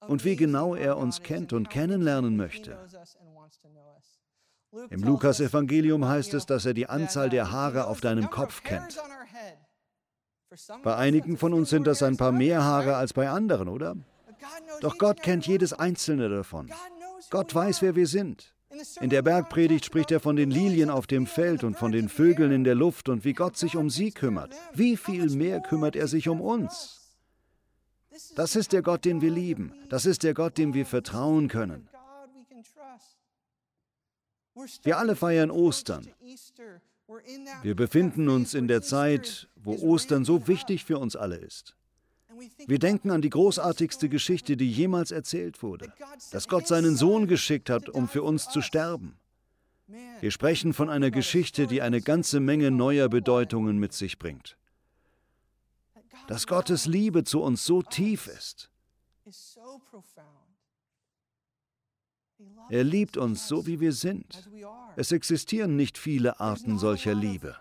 und 0.08 0.24
wie 0.24 0.36
genau 0.36 0.76
er 0.76 0.98
uns 0.98 1.24
kennt 1.24 1.52
und 1.52 1.72
kennenlernen 1.72 2.38
möchte. 2.38 2.78
Im 4.90 5.04
Lukas-Evangelium 5.04 6.08
heißt 6.08 6.34
es, 6.34 6.46
dass 6.46 6.66
er 6.66 6.74
die 6.74 6.88
Anzahl 6.88 7.30
der 7.30 7.52
Haare 7.52 7.88
auf 7.88 8.00
deinem 8.00 8.30
Kopf 8.30 8.64
kennt. 8.64 8.98
Bei 10.84 10.96
einigen 10.96 11.38
von 11.38 11.54
uns 11.54 11.70
sind 11.70 11.88
das 11.88 12.04
ein 12.04 12.18
paar 12.18 12.32
mehr 12.32 12.64
Haare 12.64 12.96
als 12.96 13.14
bei 13.14 13.30
anderen, 13.30 13.68
oder? 13.68 13.96
Doch 14.82 14.98
Gott 14.98 15.22
kennt 15.22 15.46
jedes 15.48 15.74
einzelne 15.74 16.30
davon. 16.30 16.70
Gott 17.30 17.54
weiß, 17.54 17.82
wer 17.82 17.96
wir 17.96 18.08
sind. 18.08 18.54
In 19.02 19.10
der 19.10 19.22
Bergpredigt 19.22 19.86
spricht 19.86 20.12
er 20.12 20.22
von 20.22 20.38
den 20.38 20.50
Lilien 20.50 20.90
auf 20.90 21.06
dem 21.06 21.28
Feld 21.28 21.64
und 21.64 21.78
von 21.78 21.92
den 21.92 22.08
Vögeln 22.08 22.52
in 22.52 22.64
der 22.64 22.76
Luft 22.76 23.10
und 23.10 23.26
wie 23.26 23.34
Gott 23.34 23.58
sich 23.58 23.76
um 23.76 23.90
sie 23.90 24.12
kümmert. 24.12 24.54
Wie 24.74 24.96
viel 24.96 25.30
mehr 25.30 25.60
kümmert 25.60 25.96
er 25.96 26.08
sich 26.08 26.30
um 26.30 26.40
uns? 26.40 27.18
Das 28.36 28.56
ist 28.56 28.72
der 28.72 28.82
Gott, 28.82 29.04
den 29.04 29.22
wir 29.22 29.32
lieben. 29.32 29.74
Das 29.90 30.06
ist 30.06 30.24
der 30.24 30.34
Gott, 30.34 30.58
dem 30.58 30.74
wir 30.74 30.86
vertrauen 30.86 31.50
können. 31.50 31.90
Wir 34.84 34.98
alle 34.98 35.16
feiern 35.16 35.52
Ostern. 35.52 36.08
Wir 37.62 37.76
befinden 37.76 38.30
uns 38.30 38.54
in 38.54 38.68
der 38.68 38.82
Zeit, 38.82 39.50
wo 39.56 39.76
Ostern 39.76 40.26
so 40.26 40.48
wichtig 40.48 40.86
für 40.86 40.98
uns 40.98 41.16
alle 41.16 41.38
ist. 41.38 41.76
Wir 42.66 42.80
denken 42.80 43.12
an 43.12 43.22
die 43.22 43.30
großartigste 43.30 44.10
Geschichte, 44.10 44.58
die 44.58 44.70
jemals 44.70 45.12
erzählt 45.12 45.62
wurde, 45.62 45.94
dass 46.32 46.48
Gott 46.48 46.68
seinen 46.68 46.96
Sohn 46.96 47.28
geschickt 47.28 47.70
hat, 47.70 47.90
um 47.90 48.08
für 48.08 48.24
uns 48.24 48.50
zu 48.50 48.62
sterben. 48.62 49.18
Wir 50.22 50.32
sprechen 50.32 50.74
von 50.74 50.90
einer 50.90 51.12
Geschichte, 51.12 51.68
die 51.68 51.82
eine 51.82 52.02
ganze 52.02 52.40
Menge 52.40 52.72
neuer 52.72 53.10
Bedeutungen 53.10 53.78
mit 53.78 53.94
sich 53.94 54.18
bringt. 54.18 54.58
Dass 56.28 56.48
Gottes 56.48 56.86
Liebe 56.86 57.24
zu 57.24 57.42
uns 57.42 57.66
so 57.66 57.82
tief 57.82 58.28
ist. 58.28 58.70
Er 62.70 62.84
liebt 62.84 63.18
uns 63.18 63.48
so, 63.48 63.68
wie 63.68 63.80
wir 63.80 63.92
sind. 63.92 64.50
Es 64.96 65.12
existieren 65.12 65.76
nicht 65.76 65.98
viele 65.98 66.40
Arten 66.40 66.78
solcher 66.78 67.14
Liebe. 67.14 67.56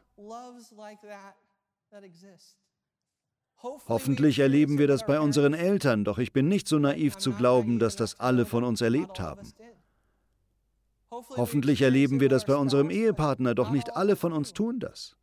Hoffentlich 3.89 4.39
erleben 4.39 4.79
wir 4.79 4.87
das 4.87 5.05
bei 5.05 5.21
unseren 5.21 5.53
Eltern, 5.53 6.05
doch 6.05 6.19
ich 6.19 6.33
bin 6.33 6.49
nicht 6.49 6.67
so 6.67 6.79
naiv 6.79 7.17
zu 7.17 7.33
glauben, 7.33 7.79
dass 7.79 7.97
das 7.97 8.19
alle 8.19 8.47
von 8.47 8.65
uns 8.65 8.81
erlebt 8.81 9.21
haben. 9.21 9.53
Hoffentlich 11.11 11.83
erleben 11.83 12.21
wir 12.21 12.29
das 12.29 12.45
bei 12.45 12.55
unserem 12.55 12.89
Ehepartner, 12.89 13.55
doch 13.55 13.71
nicht 13.71 13.97
alle 13.97 14.17
von 14.17 14.33
uns 14.33 14.53
tun 14.53 14.81
das. 14.81 15.17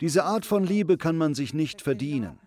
Diese 0.00 0.24
Art 0.24 0.44
von 0.44 0.64
Liebe 0.64 0.98
kann 0.98 1.16
man 1.16 1.34
sich 1.34 1.54
nicht 1.54 1.80
verdienen. 1.80 2.38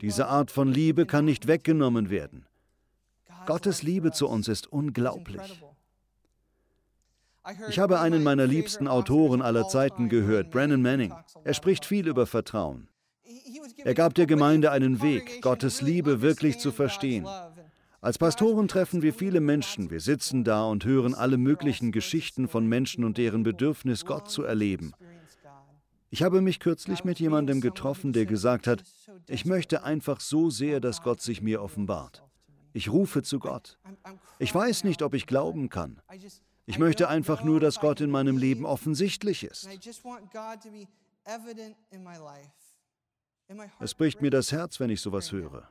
Diese 0.00 0.28
Art 0.28 0.50
von 0.50 0.68
Liebe 0.68 1.04
kann 1.04 1.24
nicht 1.24 1.46
weggenommen 1.46 2.10
werden. 2.10 2.46
Gottes 3.46 3.82
Liebe 3.82 4.12
zu 4.12 4.28
uns 4.28 4.48
ist 4.48 4.72
unglaublich. 4.72 5.62
Ich 7.68 7.78
habe 7.78 8.00
einen 8.00 8.24
meiner 8.24 8.46
liebsten 8.46 8.88
Autoren 8.88 9.40
aller 9.40 9.68
Zeiten 9.68 10.08
gehört, 10.08 10.50
Brennan 10.50 10.82
Manning. 10.82 11.14
Er 11.44 11.54
spricht 11.54 11.84
viel 11.84 12.08
über 12.08 12.26
Vertrauen. 12.26 12.88
Er 13.84 13.94
gab 13.94 14.14
der 14.14 14.26
Gemeinde 14.26 14.72
einen 14.72 15.00
Weg, 15.00 15.42
Gottes 15.42 15.80
Liebe 15.80 16.22
wirklich 16.22 16.58
zu 16.58 16.72
verstehen. 16.72 17.26
Als 18.00 18.18
Pastoren 18.18 18.68
treffen 18.68 19.02
wir 19.02 19.14
viele 19.14 19.40
Menschen. 19.40 19.90
Wir 19.90 20.00
sitzen 20.00 20.44
da 20.44 20.64
und 20.64 20.84
hören 20.84 21.14
alle 21.14 21.38
möglichen 21.38 21.92
Geschichten 21.92 22.48
von 22.48 22.66
Menschen 22.66 23.04
und 23.04 23.16
deren 23.16 23.42
Bedürfnis, 23.42 24.04
Gott 24.04 24.28
zu 24.28 24.42
erleben. 24.42 24.92
Ich 26.10 26.22
habe 26.22 26.40
mich 26.40 26.60
kürzlich 26.60 27.04
mit 27.04 27.20
jemandem 27.20 27.60
getroffen, 27.60 28.12
der 28.12 28.26
gesagt 28.26 28.66
hat, 28.66 28.82
ich 29.28 29.44
möchte 29.44 29.82
einfach 29.82 30.20
so 30.20 30.50
sehr, 30.50 30.80
dass 30.80 31.02
Gott 31.02 31.20
sich 31.20 31.42
mir 31.42 31.62
offenbart. 31.62 32.25
Ich 32.76 32.90
rufe 32.90 33.22
zu 33.22 33.38
Gott. 33.38 33.78
Ich 34.38 34.54
weiß 34.54 34.84
nicht, 34.84 35.00
ob 35.00 35.14
ich 35.14 35.26
glauben 35.26 35.70
kann. 35.70 35.98
Ich 36.66 36.78
möchte 36.78 37.08
einfach 37.08 37.42
nur, 37.42 37.58
dass 37.58 37.80
Gott 37.80 38.02
in 38.02 38.10
meinem 38.10 38.36
Leben 38.36 38.66
offensichtlich 38.66 39.44
ist. 39.44 39.66
Es 43.80 43.94
bricht 43.94 44.20
mir 44.20 44.30
das 44.30 44.52
Herz, 44.52 44.78
wenn 44.78 44.90
ich 44.90 45.00
sowas 45.00 45.32
höre. 45.32 45.66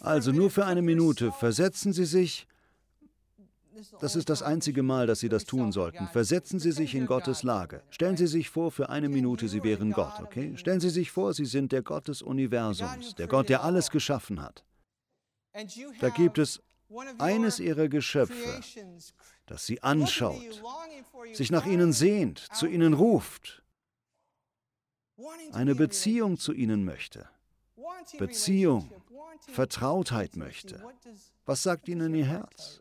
Also 0.00 0.32
nur 0.32 0.48
für 0.50 0.64
eine 0.64 0.80
Minute 0.80 1.32
versetzen 1.32 1.92
Sie 1.92 2.06
sich, 2.06 2.46
das 4.00 4.16
ist 4.16 4.30
das 4.30 4.42
einzige 4.42 4.82
Mal, 4.82 5.06
dass 5.06 5.20
Sie 5.20 5.28
das 5.28 5.44
tun 5.44 5.70
sollten, 5.70 6.08
versetzen 6.08 6.58
Sie 6.60 6.72
sich 6.72 6.94
in 6.94 7.04
Gottes 7.04 7.42
Lage. 7.42 7.82
Stellen 7.90 8.16
Sie 8.16 8.26
sich 8.26 8.48
vor, 8.48 8.72
für 8.72 8.88
eine 8.88 9.10
Minute, 9.10 9.48
Sie 9.48 9.62
wären 9.62 9.92
Gott, 9.92 10.18
okay? 10.20 10.56
Stellen 10.56 10.80
Sie 10.80 10.88
sich 10.88 11.10
vor, 11.10 11.34
Sie 11.34 11.44
sind 11.44 11.72
der 11.72 11.82
Gott 11.82 12.08
des 12.08 12.22
Universums, 12.22 13.14
der 13.16 13.26
Gott, 13.26 13.50
der 13.50 13.62
alles 13.62 13.90
geschaffen 13.90 14.40
hat. 14.40 14.64
Da 16.00 16.08
gibt 16.10 16.38
es 16.38 16.62
eines 17.18 17.58
Ihrer 17.60 17.88
Geschöpfe, 17.88 18.60
das 19.46 19.66
Sie 19.66 19.82
anschaut, 19.82 20.62
sich 21.32 21.50
nach 21.50 21.66
Ihnen 21.66 21.92
sehnt, 21.92 22.38
zu 22.54 22.66
Ihnen 22.66 22.94
ruft, 22.94 23.62
eine 25.52 25.74
Beziehung 25.74 26.38
zu 26.38 26.52
Ihnen 26.52 26.84
möchte. 26.84 27.28
Beziehung, 28.18 28.90
Vertrautheit 29.48 30.36
möchte. 30.36 30.82
Was 31.44 31.62
sagt 31.62 31.88
Ihnen 31.88 32.14
Ihr 32.14 32.26
Herz? 32.26 32.80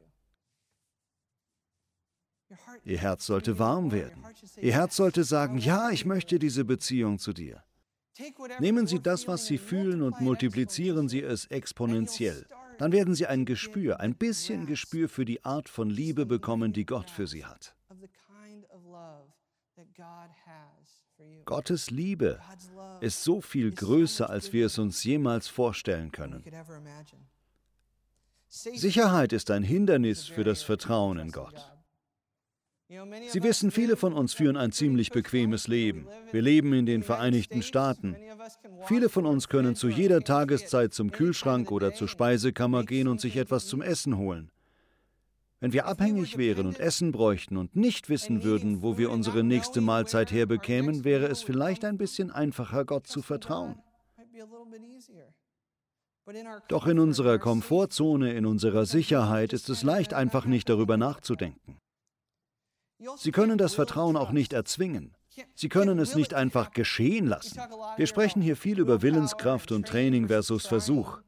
Ihr 2.83 2.99
Herz 2.99 3.25
sollte 3.25 3.59
warm 3.59 3.91
werden. 3.91 4.23
Ihr 4.61 4.73
Herz 4.73 4.95
sollte 4.95 5.23
sagen, 5.23 5.57
ja, 5.57 5.89
ich 5.89 6.05
möchte 6.05 6.39
diese 6.39 6.63
Beziehung 6.63 7.19
zu 7.19 7.33
dir. 7.33 7.63
Nehmen 8.59 8.87
Sie 8.87 8.99
das, 8.99 9.27
was 9.27 9.45
Sie 9.45 9.57
fühlen, 9.57 10.01
und 10.01 10.21
multiplizieren 10.21 11.09
Sie 11.09 11.21
es 11.21 11.45
exponentiell. 11.45 12.47
Dann 12.77 12.91
werden 12.91 13.15
Sie 13.15 13.25
ein 13.25 13.45
Gespür, 13.45 13.99
ein 13.99 14.15
bisschen 14.15 14.65
Gespür 14.65 15.09
für 15.09 15.25
die 15.25 15.43
Art 15.43 15.69
von 15.69 15.89
Liebe 15.89 16.25
bekommen, 16.25 16.73
die 16.73 16.85
Gott 16.85 17.09
für 17.09 17.27
Sie 17.27 17.45
hat. 17.45 17.75
Gottes 21.45 21.89
Liebe 21.89 22.39
ist 23.01 23.23
so 23.23 23.41
viel 23.41 23.71
größer, 23.71 24.29
als 24.29 24.53
wir 24.53 24.67
es 24.67 24.77
uns 24.77 25.03
jemals 25.03 25.47
vorstellen 25.47 26.11
können. 26.11 26.43
Sicherheit 28.49 29.33
ist 29.33 29.51
ein 29.51 29.63
Hindernis 29.63 30.25
für 30.25 30.43
das 30.43 30.61
Vertrauen 30.63 31.17
in 31.19 31.31
Gott. 31.31 31.76
Sie 32.89 33.43
wissen, 33.43 33.69
viele 33.69 33.97
von 33.97 34.13
uns 34.13 34.33
führen 34.33 34.55
ein 34.55 34.71
ziemlich 34.71 35.11
bequemes 35.11 35.67
Leben. 35.67 36.07
Wir 36.31 36.41
leben 36.41 36.71
in 36.71 36.85
den 36.85 37.03
Vereinigten 37.03 37.61
Staaten. 37.61 38.15
Viele 38.85 39.09
von 39.09 39.25
uns 39.25 39.49
können 39.49 39.75
zu 39.75 39.89
jeder 39.89 40.21
Tageszeit 40.21 40.93
zum 40.93 41.11
Kühlschrank 41.11 41.69
oder 41.69 41.93
zur 41.93 42.07
Speisekammer 42.07 42.85
gehen 42.85 43.09
und 43.09 43.19
sich 43.19 43.35
etwas 43.35 43.67
zum 43.67 43.81
Essen 43.81 44.17
holen. 44.17 44.51
Wenn 45.59 45.73
wir 45.73 45.85
abhängig 45.85 46.37
wären 46.37 46.65
und 46.65 46.79
Essen 46.79 47.11
bräuchten 47.11 47.57
und 47.57 47.75
nicht 47.75 48.07
wissen 48.07 48.43
würden, 48.43 48.81
wo 48.81 48.97
wir 48.97 49.11
unsere 49.11 49.43
nächste 49.43 49.81
Mahlzeit 49.81 50.31
herbekämen, 50.31 51.03
wäre 51.03 51.27
es 51.27 51.41
vielleicht 51.41 51.83
ein 51.83 51.97
bisschen 51.97 52.31
einfacher, 52.31 52.85
Gott 52.85 53.07
zu 53.07 53.21
vertrauen. 53.21 53.81
Doch 56.69 56.87
in 56.87 56.99
unserer 56.99 57.39
Komfortzone, 57.39 58.33
in 58.33 58.45
unserer 58.45 58.85
Sicherheit 58.85 59.51
ist 59.51 59.67
es 59.69 59.83
leicht, 59.83 60.13
einfach 60.13 60.45
nicht 60.45 60.69
darüber 60.69 60.95
nachzudenken. 60.95 61.81
Sie 63.17 63.31
können 63.31 63.57
das 63.57 63.75
Vertrauen 63.75 64.17
auch 64.17 64.31
nicht 64.31 64.53
erzwingen. 64.53 65.13
Sie 65.53 65.69
können 65.69 65.99
es 65.99 66.15
nicht 66.15 66.33
einfach 66.33 66.71
geschehen 66.71 67.27
lassen. 67.27 67.59
Wir 67.95 68.07
sprechen 68.07 68.41
hier 68.41 68.57
viel 68.57 68.79
über 68.79 69.01
Willenskraft 69.01 69.71
und 69.71 69.87
Training 69.87 70.27
versus 70.27 70.65
Versuch. 70.65 71.19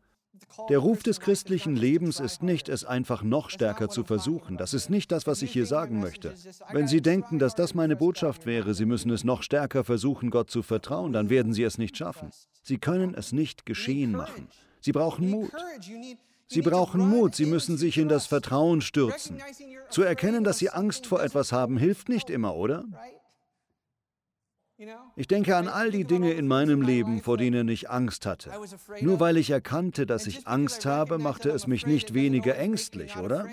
Der 0.67 0.79
Ruf 0.79 1.03
des 1.03 1.19
christlichen 1.19 1.75
Lebens 1.75 2.19
ist 2.19 2.41
nicht, 2.41 2.69
es 2.69 2.83
einfach 2.83 3.21
noch 3.23 3.49
stärker 3.49 3.87
zu 3.89 4.03
versuchen. 4.03 4.57
Das 4.57 4.73
ist 4.73 4.89
nicht 4.89 5.11
das, 5.11 5.27
was 5.27 5.41
ich 5.41 5.51
hier 5.51 5.65
sagen 5.65 5.99
möchte. 5.99 6.33
Wenn 6.71 6.87
Sie 6.87 7.01
denken, 7.01 7.39
dass 7.39 7.55
das 7.55 7.75
meine 7.75 7.95
Botschaft 7.95 8.45
wäre, 8.45 8.73
Sie 8.73 8.85
müssen 8.85 9.11
es 9.11 9.23
noch 9.23 9.43
stärker 9.43 9.83
versuchen, 9.83 10.31
Gott 10.31 10.49
zu 10.49 10.63
vertrauen, 10.63 11.13
dann 11.13 11.29
werden 11.29 11.53
Sie 11.53 11.63
es 11.63 11.77
nicht 11.77 11.97
schaffen. 11.97 12.31
Sie 12.63 12.77
können 12.77 13.13
es 13.13 13.31
nicht 13.31 13.65
geschehen 13.65 14.11
machen. 14.11 14.47
Sie 14.81 14.91
brauchen 14.91 15.29
Mut. 15.29 15.51
Sie 16.51 16.61
brauchen 16.61 17.07
Mut, 17.07 17.35
Sie 17.35 17.45
müssen 17.45 17.77
sich 17.77 17.97
in 17.99 18.09
das 18.09 18.25
Vertrauen 18.25 18.81
stürzen. 18.81 19.39
Zu 19.89 20.01
erkennen, 20.01 20.43
dass 20.43 20.57
Sie 20.57 20.71
Angst 20.71 21.05
vor 21.05 21.21
etwas 21.21 21.51
haben, 21.51 21.77
hilft 21.77 22.09
nicht 22.09 22.31
immer, 22.31 22.55
oder? 22.55 22.85
Ich 25.15 25.27
denke 25.27 25.55
an 25.57 25.67
all 25.67 25.91
die 25.91 26.05
Dinge 26.05 26.31
in 26.31 26.47
meinem 26.47 26.81
Leben, 26.81 27.21
vor 27.21 27.37
denen 27.37 27.67
ich 27.67 27.89
Angst 27.89 28.25
hatte. 28.25 28.51
Nur 29.01 29.19
weil 29.19 29.37
ich 29.37 29.51
erkannte, 29.51 30.07
dass 30.07 30.25
ich 30.25 30.47
Angst 30.47 30.85
habe, 30.85 31.19
machte 31.19 31.49
es 31.51 31.67
mich 31.67 31.85
nicht 31.85 32.13
weniger 32.13 32.57
ängstlich, 32.57 33.15
oder? 33.17 33.47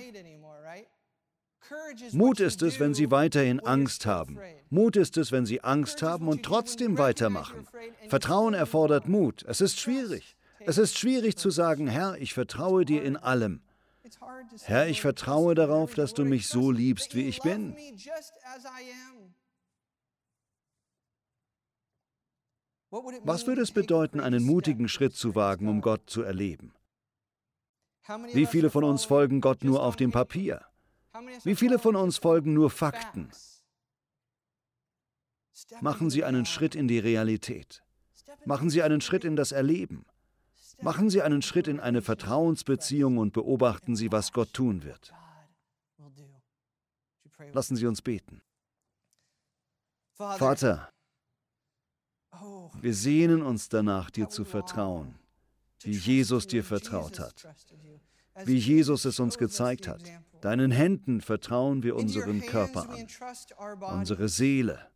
Mut 2.13 2.41
ist 2.41 2.63
es, 2.63 2.79
wenn 2.79 2.95
Sie 2.95 3.11
weiterhin 3.11 3.61
Angst 3.61 4.07
haben. 4.07 4.39
Mut 4.71 4.97
ist 4.97 5.17
es, 5.17 5.33
wenn 5.33 5.45
Sie 5.45 5.63
Angst 5.63 6.03
haben 6.03 6.29
und 6.29 6.45
trotzdem 6.45 6.97
weitermachen. 6.97 7.67
Vertrauen 8.09 8.55
erfordert 8.55 9.09
Mut. 9.09 9.45
Es 9.49 9.61
ist 9.61 9.81
schwierig. 9.81 10.36
Es 10.67 10.79
ist 10.79 10.99
schwierig 10.99 11.37
zu 11.37 11.51
sagen, 11.51 11.87
Herr, 11.87 12.17
ich 12.19 12.35
vertraue 12.35 12.85
dir 12.85 13.03
in 13.05 13.17
allem. 13.17 13.63
Herr, 14.65 14.89
ich 14.89 15.01
vertraue 15.01 15.55
darauf, 15.55 15.95
dass 15.95 16.13
du 16.13 16.25
mich 16.25 16.49
so 16.49 16.73
liebst, 16.73 17.15
wie 17.15 17.29
ich 17.29 17.41
bin. 17.41 17.77
Was 22.91 23.47
würde 23.47 23.63
es 23.63 23.71
bedeuten, 23.71 24.21
einen 24.21 24.45
mutigen 24.45 24.89
Schritt 24.89 25.15
zu 25.15 25.35
wagen, 25.35 25.69
um 25.69 25.81
Gott 25.81 26.11
zu 26.11 26.23
erleben? 26.23 26.73
Wie 28.33 28.47
viele 28.47 28.71
von 28.71 28.85
uns 28.85 29.05
folgen 29.05 29.41
Gott 29.41 29.63
nur 29.63 29.83
auf 29.83 29.97
dem 29.97 30.11
Papier? 30.11 30.65
Wie 31.45 31.57
viele 31.57 31.79
von 31.79 31.95
uns 31.97 32.19
folgen 32.19 32.55
nur 32.55 32.71
Fakten? 32.71 33.31
Machen 35.81 36.11
Sie 36.11 36.25
einen 36.25 36.45
Schritt 36.45 36.75
in 36.75 36.89
die 36.89 36.99
Realität. 36.99 37.83
Machen 38.45 38.71
Sie 38.71 38.83
einen 38.83 39.01
Schritt 39.01 39.25
in 39.25 39.37
das 39.37 39.53
Erleben. 39.53 40.07
Machen 40.81 41.11
Sie 41.11 41.23
einen 41.23 41.43
Schritt 41.43 41.69
in 41.69 41.81
eine 41.81 42.03
Vertrauensbeziehung 42.03 43.19
und 43.19 43.33
beobachten 43.33 43.97
Sie, 43.97 44.13
was 44.13 44.33
Gott 44.33 44.53
tun 44.53 44.83
wird. 44.85 45.13
Lassen 47.53 47.77
Sie 47.77 47.87
uns 47.87 48.03
beten. 48.03 48.43
Vater, 50.15 50.91
wir 52.81 52.95
sehnen 52.95 53.43
uns 53.43 53.69
danach, 53.69 54.11
dir 54.11 54.29
zu 54.29 54.45
vertrauen, 54.45 55.19
wie 55.83 55.93
Jesus 55.93 56.47
dir 56.47 56.65
vertraut 56.65 57.19
hat, 57.21 57.47
wie 58.45 58.57
Jesus 58.57 59.05
es 59.05 59.21
uns 59.21 59.39
gezeigt 59.39 59.89
hat. 59.89 60.03
Deinen 60.41 60.71
Händen 60.71 61.21
vertrauen 61.21 61.83
wir 61.83 61.97
unseren 61.97 62.41
Körper 62.43 62.89
an, 62.89 63.99
unsere 63.99 64.29
Seele, 64.29 64.91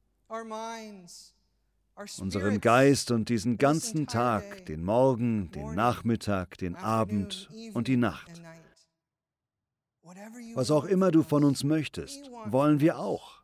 unseren 2.18 2.60
Geist 2.60 3.10
und 3.10 3.28
diesen 3.28 3.58
ganzen 3.58 4.06
Tag, 4.06 4.66
den 4.66 4.84
Morgen, 4.84 5.50
den 5.50 5.74
Nachmittag, 5.74 6.56
den 6.58 6.76
Abend 6.76 7.50
und 7.74 7.88
die 7.88 7.96
Nacht. 7.96 8.42
Was 10.54 10.70
auch 10.70 10.84
immer 10.84 11.10
du 11.10 11.22
von 11.22 11.44
uns 11.44 11.62
möchtest, 11.62 12.30
wollen 12.46 12.80
wir 12.80 12.98
auch. 12.98 13.42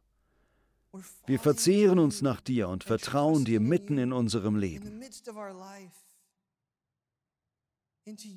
Wir 1.26 1.38
verzehren 1.38 1.98
uns 1.98 2.22
nach 2.22 2.40
dir 2.40 2.68
und 2.68 2.84
vertrauen 2.84 3.44
dir 3.44 3.60
mitten 3.60 3.98
in 3.98 4.12
unserem 4.12 4.56
Leben. 4.56 5.02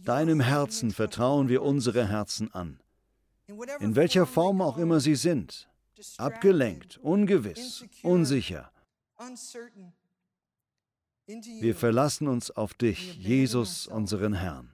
Deinem 0.04 0.40
Herzen 0.40 0.92
vertrauen 0.92 1.48
wir 1.48 1.62
unsere 1.62 2.08
Herzen 2.08 2.52
an. 2.54 2.80
In 3.80 3.96
welcher 3.96 4.26
Form 4.26 4.62
auch 4.62 4.78
immer 4.78 5.00
sie 5.00 5.16
sind. 5.16 5.70
Abgelenkt, 6.18 6.98
ungewiss, 6.98 7.86
unsicher. 8.04 8.72
Wir 11.60 11.76
verlassen 11.76 12.28
uns 12.28 12.50
auf 12.50 12.74
dich, 12.74 13.16
Jesus, 13.18 13.86
unseren 13.86 14.34
Herrn. 14.34 14.74